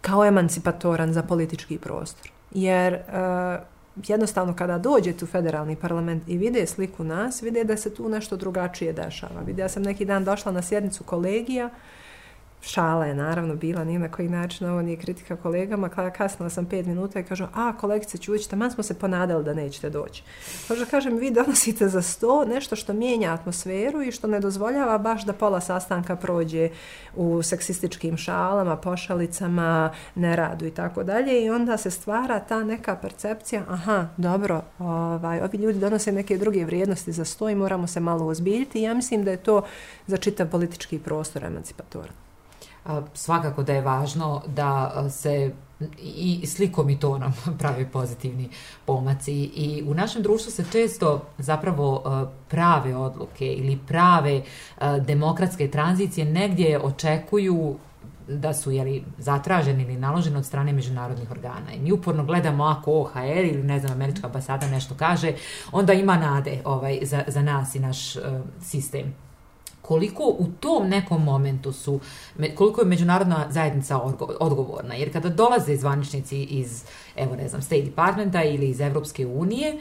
[0.01, 3.63] kao emancipatoran za politički prostor jer uh,
[4.07, 8.35] jednostavno kada dođete u federalni parlament i vide sliku nas, vide da se tu nešto
[8.35, 9.41] drugačije dešava.
[9.45, 11.69] Videla sam neki dan došla na sjednicu kolegija,
[12.64, 16.86] šala je naravno bila, nije na koji način, ovo nije kritika kolegama, kasnila sam pet
[16.86, 20.24] minuta i kažu, a kolegice Čuvić, taman smo se ponadali da nećete doći.
[20.68, 24.97] Pa Možda kažem, vi donosite za sto nešto što mijenja atmosferu i što ne dozvoljava
[24.97, 26.70] baš da pola sastanka prođe
[27.16, 33.64] u seksističkim šalama, pošalicama, neradu i tako dalje i onda se stvara ta neka percepcija,
[33.70, 38.26] aha, dobro, ovaj, ovi ljudi donose neke druge vrijednosti za sto i moramo se malo
[38.26, 39.61] ozbiljiti i ja mislim da je to
[40.07, 42.22] za čitav politički prostor emancipatorno
[43.13, 45.51] svakako da je važno da se
[46.01, 48.49] i slikom i tonom pravi pozitivni
[48.86, 52.03] pomaci i u našem društvu se često zapravo
[52.49, 54.41] prave odluke ili prave
[55.05, 57.77] demokratske tranzicije negdje očekuju
[58.27, 61.73] da su jeli, zatraženi ili naloženi od strane međunarodnih organa.
[61.75, 65.34] I mi uporno gledamo ako OHR ili ne znam, američka ambasada nešto kaže,
[65.71, 68.23] onda ima nade ovaj, za, za nas i naš uh,
[68.61, 69.15] sistem
[69.84, 71.99] koliko u tom nekom momentu su,
[72.55, 73.99] koliko je međunarodna zajednica
[74.39, 74.95] odgovorna.
[74.95, 76.84] Jer kada dolaze zvaničnici iz,
[77.15, 79.79] evo ne znam, State Departmenta ili iz Evropske unije,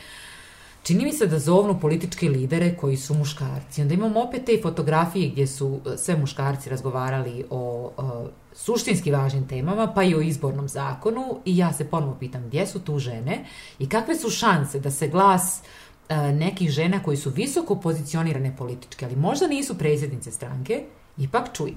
[0.83, 3.83] čini mi se da zovnu političke lidere koji su muškarci.
[3.83, 9.49] Onda imamo opet te fotografije gdje su e, sve muškarci razgovarali o, o suštinski važnim
[9.49, 13.45] temama, pa i o izbornom zakonu i ja se ponovo pitam gdje su tu žene
[13.79, 15.82] i kakve su šanse da se glas uh,
[16.13, 20.83] E, nekih žena koji su visoko pozicionirane političke, ali možda nisu predsjednice stranke,
[21.19, 21.75] ipak čuje.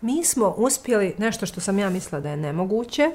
[0.00, 3.10] Mi smo uspjeli, nešto što sam ja mislila da je nemoguće,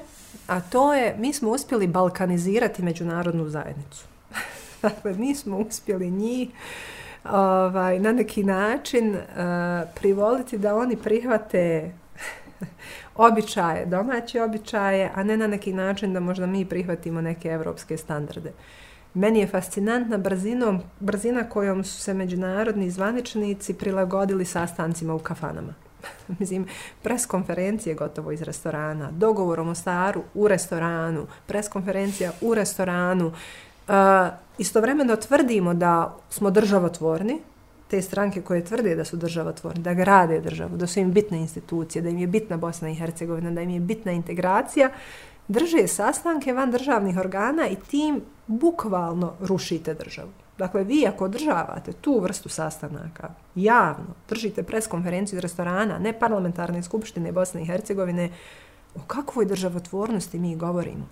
[0.47, 4.05] a to je, mi smo uspjeli balkanizirati međunarodnu zajednicu.
[4.82, 6.49] dakle, mi smo uspjeli njih
[7.32, 9.22] ovaj, na neki način uh,
[9.95, 11.91] privoliti da oni prihvate
[13.15, 18.49] običaje, domaće običaje, a ne na neki način da možda mi prihvatimo neke evropske standarde.
[18.49, 18.55] Uh,
[19.14, 25.74] Meni je fascinantna brzinom, brzina kojom su se međunarodni zvaničnici prilagodili sastancima u kafanama.
[26.39, 26.68] Mislim,
[27.03, 33.28] pres konferencije gotovo iz restorana, dogovorom o staru u restoranu, pres konferencija u restoranu.
[33.28, 33.93] Uh,
[34.57, 37.39] istovremeno tvrdimo da smo državotvorni,
[37.88, 42.01] te stranke koje tvrde da su državotvorni, da grade državu, da su im bitne institucije,
[42.01, 44.89] da im je bitna Bosna i Hercegovina, da im je bitna integracija,
[45.48, 50.30] drže sastanke van državnih organa i tim bukvalno rušite državu.
[50.58, 57.32] Dakle, vi ako održavate tu vrstu sastanaka javno, držite preskonferenciju iz restorana, ne parlamentarne skupštine
[57.32, 58.30] Bosne i Hercegovine,
[58.96, 61.08] o kakvoj državotvornosti mi govorimo?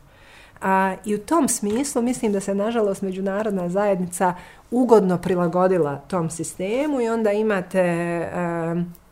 [0.61, 4.33] A, I u tom smislu mislim da se, nažalost, međunarodna zajednica
[4.71, 9.08] ugodno prilagodila tom sistemu i onda imate E,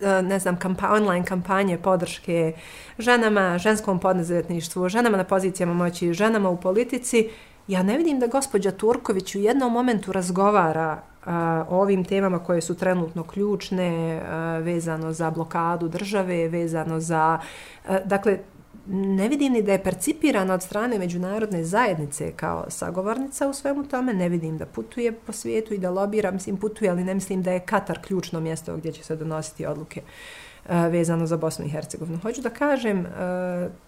[0.00, 2.52] E, ne znam, kampa, online kampanje podrške
[2.98, 7.28] ženama, ženskom poduzetništvu, ženama na pozicijama moći, ženama u politici,
[7.68, 12.60] ja ne vidim da gospođa Turković u jednom momentu razgovara a, o ovim temama koje
[12.60, 17.38] su trenutno ključne, a, vezano za blokadu države, vezano za...
[17.88, 18.38] A, dakle,
[18.90, 24.14] ne vidim ni da je percipirana od strane međunarodne zajednice kao sagovornica u svemu tome,
[24.14, 27.52] ne vidim da putuje po svijetu i da lobira, mislim putuje, ali ne mislim da
[27.52, 30.02] je Katar ključno mjesto gdje će se donositi odluke
[30.68, 32.18] e, vezano za Bosnu i Hercegovinu.
[32.18, 33.08] Hoću da kažem, e,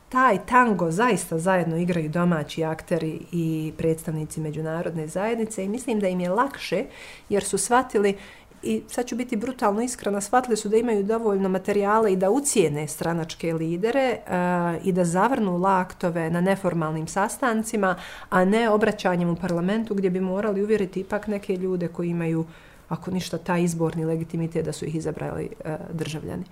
[0.09, 6.21] taj tango zaista zajedno igraju domaći akteri i predstavnici međunarodne zajednice i mislim da im
[6.21, 6.85] je lakše
[7.29, 8.17] jer su shvatili
[8.63, 12.89] i sad ću biti brutalno iskrena, shvatili su da imaju dovoljno materijala i da ucijene
[12.89, 17.97] stranačke lidere uh, i da zavrnu laktove na neformalnim sastancima,
[18.31, 22.45] a ne obraćanjem u parlamentu gdje bi morali uvjeriti ipak neke ljude koji imaju,
[22.89, 26.45] ako ništa, taj izborni legitimitet da su ih izabrali uh, državljani.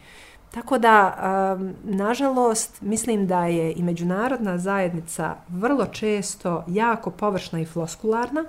[0.50, 1.16] Tako da,
[1.58, 8.44] um, nažalost, mislim da je i međunarodna zajednica vrlo često jako površna i floskularna,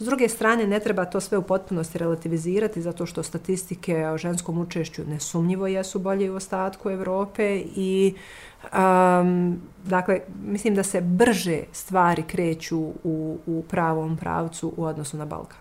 [0.00, 4.58] S druge strane, ne treba to sve u potpunosti relativizirati zato što statistike o ženskom
[4.58, 8.14] učešću nesumnjivo jesu bolje u ostatku Evrope i
[8.62, 15.24] um, dakle, mislim da se brže stvari kreću u, u pravom pravcu u odnosu na
[15.24, 15.58] Balkan.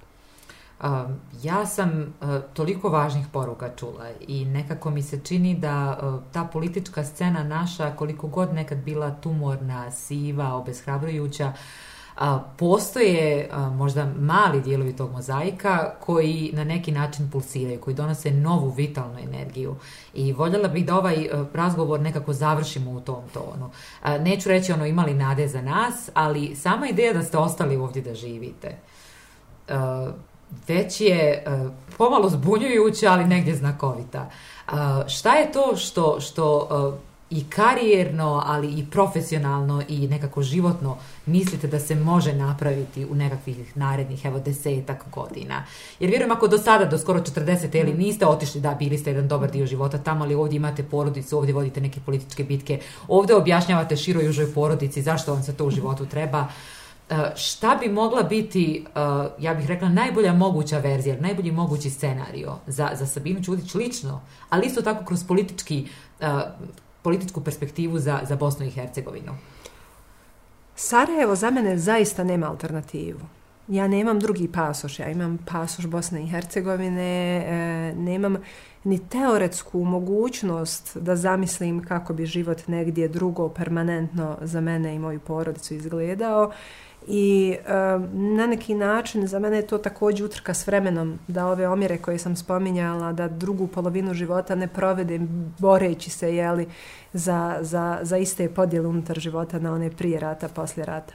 [0.80, 0.88] Uh,
[1.44, 6.44] ja sam uh, toliko važnih poruka čula i nekako mi se čini da uh, ta
[6.44, 11.56] politička scena naša, koliko god nekad bila tumorna, siva, obeshrabrujuća, uh,
[12.18, 18.32] a, postoje a, možda mali dijelovi tog mozaika koji na neki način pulsiraju, koji donose
[18.32, 19.76] novu vitalnu energiju.
[20.14, 23.70] I voljela bih da ovaj a, razgovor nekako završimo u tom tonu.
[24.02, 28.02] A, neću reći ono imali nade za nas, ali sama ideja da ste ostali ovdje
[28.02, 28.78] da živite
[29.70, 30.12] a,
[30.68, 34.30] već je a, pomalo zbunjujuća, ali negdje znakovita.
[34.68, 36.98] A, šta je to što, što a,
[37.30, 43.78] i karijerno, ali i profesionalno i nekako životno mislite da se može napraviti u nekakvih
[43.78, 45.64] narednih, evo, desetak godina.
[46.00, 49.28] Jer vjerujem, ako do sada, do skoro 40 ili niste otišli, da, bili ste jedan
[49.28, 53.96] dobar dio života tamo, ali ovdje imate porodicu, ovdje vodite neke političke bitke, ovdje objašnjavate
[53.96, 56.48] široj užoj porodici zašto vam se to u životu treba.
[57.10, 62.56] Uh, šta bi mogla biti, uh, ja bih rekla, najbolja moguća verzija, najbolji mogući scenario
[62.68, 65.88] za, za Sabinu Čudić lično, ali isto tako kroz politički
[66.20, 66.28] uh,
[67.02, 69.36] političku perspektivu za, za Bosnu i Hercegovinu?
[70.76, 73.20] Sarajevo za mene zaista nema alternativu.
[73.68, 78.38] Ja nemam drugi pasoš, ja imam pasoš Bosne i Hercegovine, e, nemam
[78.84, 85.20] ni teoretsku mogućnost da zamislim kako bi život negdje drugo permanentno za mene i moju
[85.20, 86.52] porodicu izgledao
[87.10, 87.58] I
[88.14, 92.18] na neki način za mene je to također utrka s vremenom da ove omjere koje
[92.18, 96.68] sam spominjala, da drugu polovinu života ne provedem boreći se jeli,
[97.14, 101.14] za, za, za iste podjele unutar života na one prije rata, poslije rata.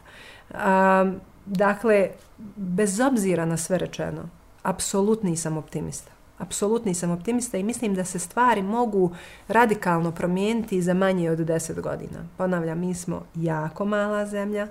[0.51, 2.09] Um, dakle,
[2.57, 4.29] bez obzira na sve rečeno,
[4.63, 6.13] apsolutni sam optimista.
[6.39, 9.15] Apsolutni sam optimista i mislim da se stvari mogu
[9.49, 12.25] radikalno promijeniti za manje od 10 godina.
[12.37, 14.69] Ponavljam, mi smo jako mala zemlja,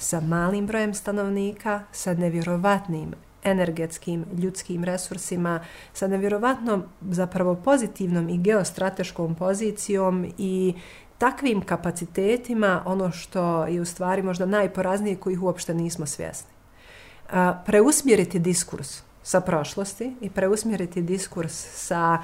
[0.00, 5.60] sa malim brojem stanovnika, sa nevjerovatnim energetskim, ljudskim resursima,
[5.92, 10.74] sa nevjerovatnom zapravo pozitivnom i geostrateškom pozicijom i
[11.18, 16.50] takvim kapacitetima, ono što je u stvari možda najporaznije kojih uopšte nismo svjesni.
[17.66, 22.18] Preusmjeriti diskurs sa prošlosti i preusmjeriti diskurs sa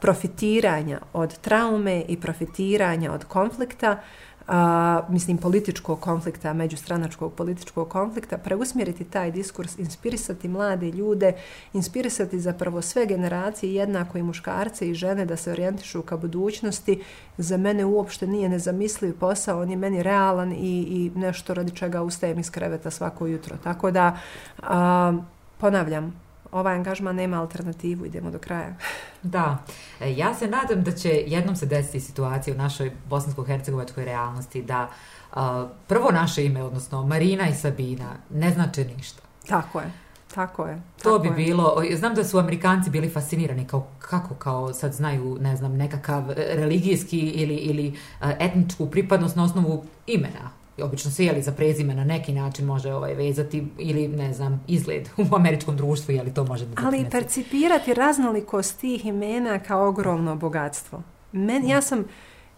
[0.00, 4.00] profitiranja od traume i profitiranja od konflikta
[4.48, 11.32] a, mislim, političkog konflikta, međustranačkog političkog konflikta, preusmjeriti taj diskurs, inspirisati mlade ljude,
[11.72, 17.02] inspirisati zapravo sve generacije, jednako i muškarce i žene da se orijentišu ka budućnosti,
[17.38, 22.02] za mene uopšte nije nezamisliv posao, on je meni realan i, i nešto radi čega
[22.02, 23.56] ustajem iz kreveta svako jutro.
[23.64, 24.18] Tako da,
[24.62, 25.12] a,
[25.58, 28.74] ponavljam, ovaj angažman nema alternativu, idemo do kraja.
[29.22, 29.58] Da,
[30.00, 34.88] e, ja se nadam da će jednom se desiti situacija u našoj bosansko-hercegovačkoj realnosti da
[35.32, 35.38] uh,
[35.86, 39.22] prvo naše ime, odnosno Marina i Sabina, ne znače ništa.
[39.48, 39.92] Tako je.
[40.34, 40.82] Tako je.
[40.96, 41.34] Tako to bi je.
[41.34, 46.24] bilo, znam da su Amerikanci bili fascinirani kao kako kao sad znaju, ne znam, nekakav
[46.36, 52.04] religijski ili, ili uh, etničku pripadnost na osnovu imena obično se jeli za prezime na
[52.04, 56.44] neki način može ovaj vezati ili ne znam izgled u američkom društvu je li to
[56.44, 61.02] može da ali percipirati raznolikost tih imena kao ogromno bogatstvo
[61.32, 62.04] Men, ja sam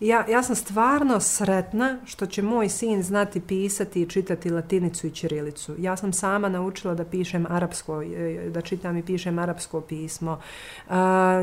[0.01, 5.11] ja, ja sam stvarno sretna što će moj sin znati pisati i čitati latinicu i
[5.11, 5.75] ćirilicu.
[5.79, 10.41] Ja sam sama naučila da pišem arapsko, e, da čitam i pišem arapsko pismo.
[10.87, 10.95] Uh,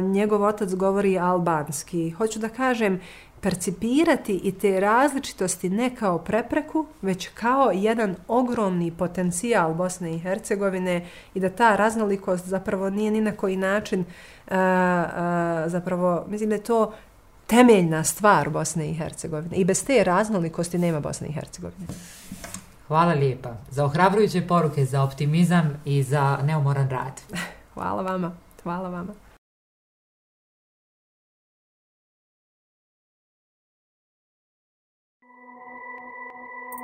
[0.04, 2.12] njegov otac govori albanski.
[2.12, 3.00] Hoću da kažem,
[3.42, 11.06] percipirati i te različitosti ne kao prepreku, već kao jedan ogromni potencijal Bosne i Hercegovine
[11.34, 14.06] i da ta raznolikost zapravo nije ni na koji način uh,
[14.54, 14.58] uh,
[15.66, 16.94] zapravo, mislim da je to
[17.48, 19.58] temeljna stvar Bosne i Hercegovine.
[19.58, 21.88] I bez te raznolikosti nema Bosne i Hercegovine.
[22.88, 27.22] Hvala lijepa za ohrabrujuće poruke, za optimizam i za neumoran rad.
[27.74, 28.32] Hvala vama.
[28.64, 29.27] Hvala vama.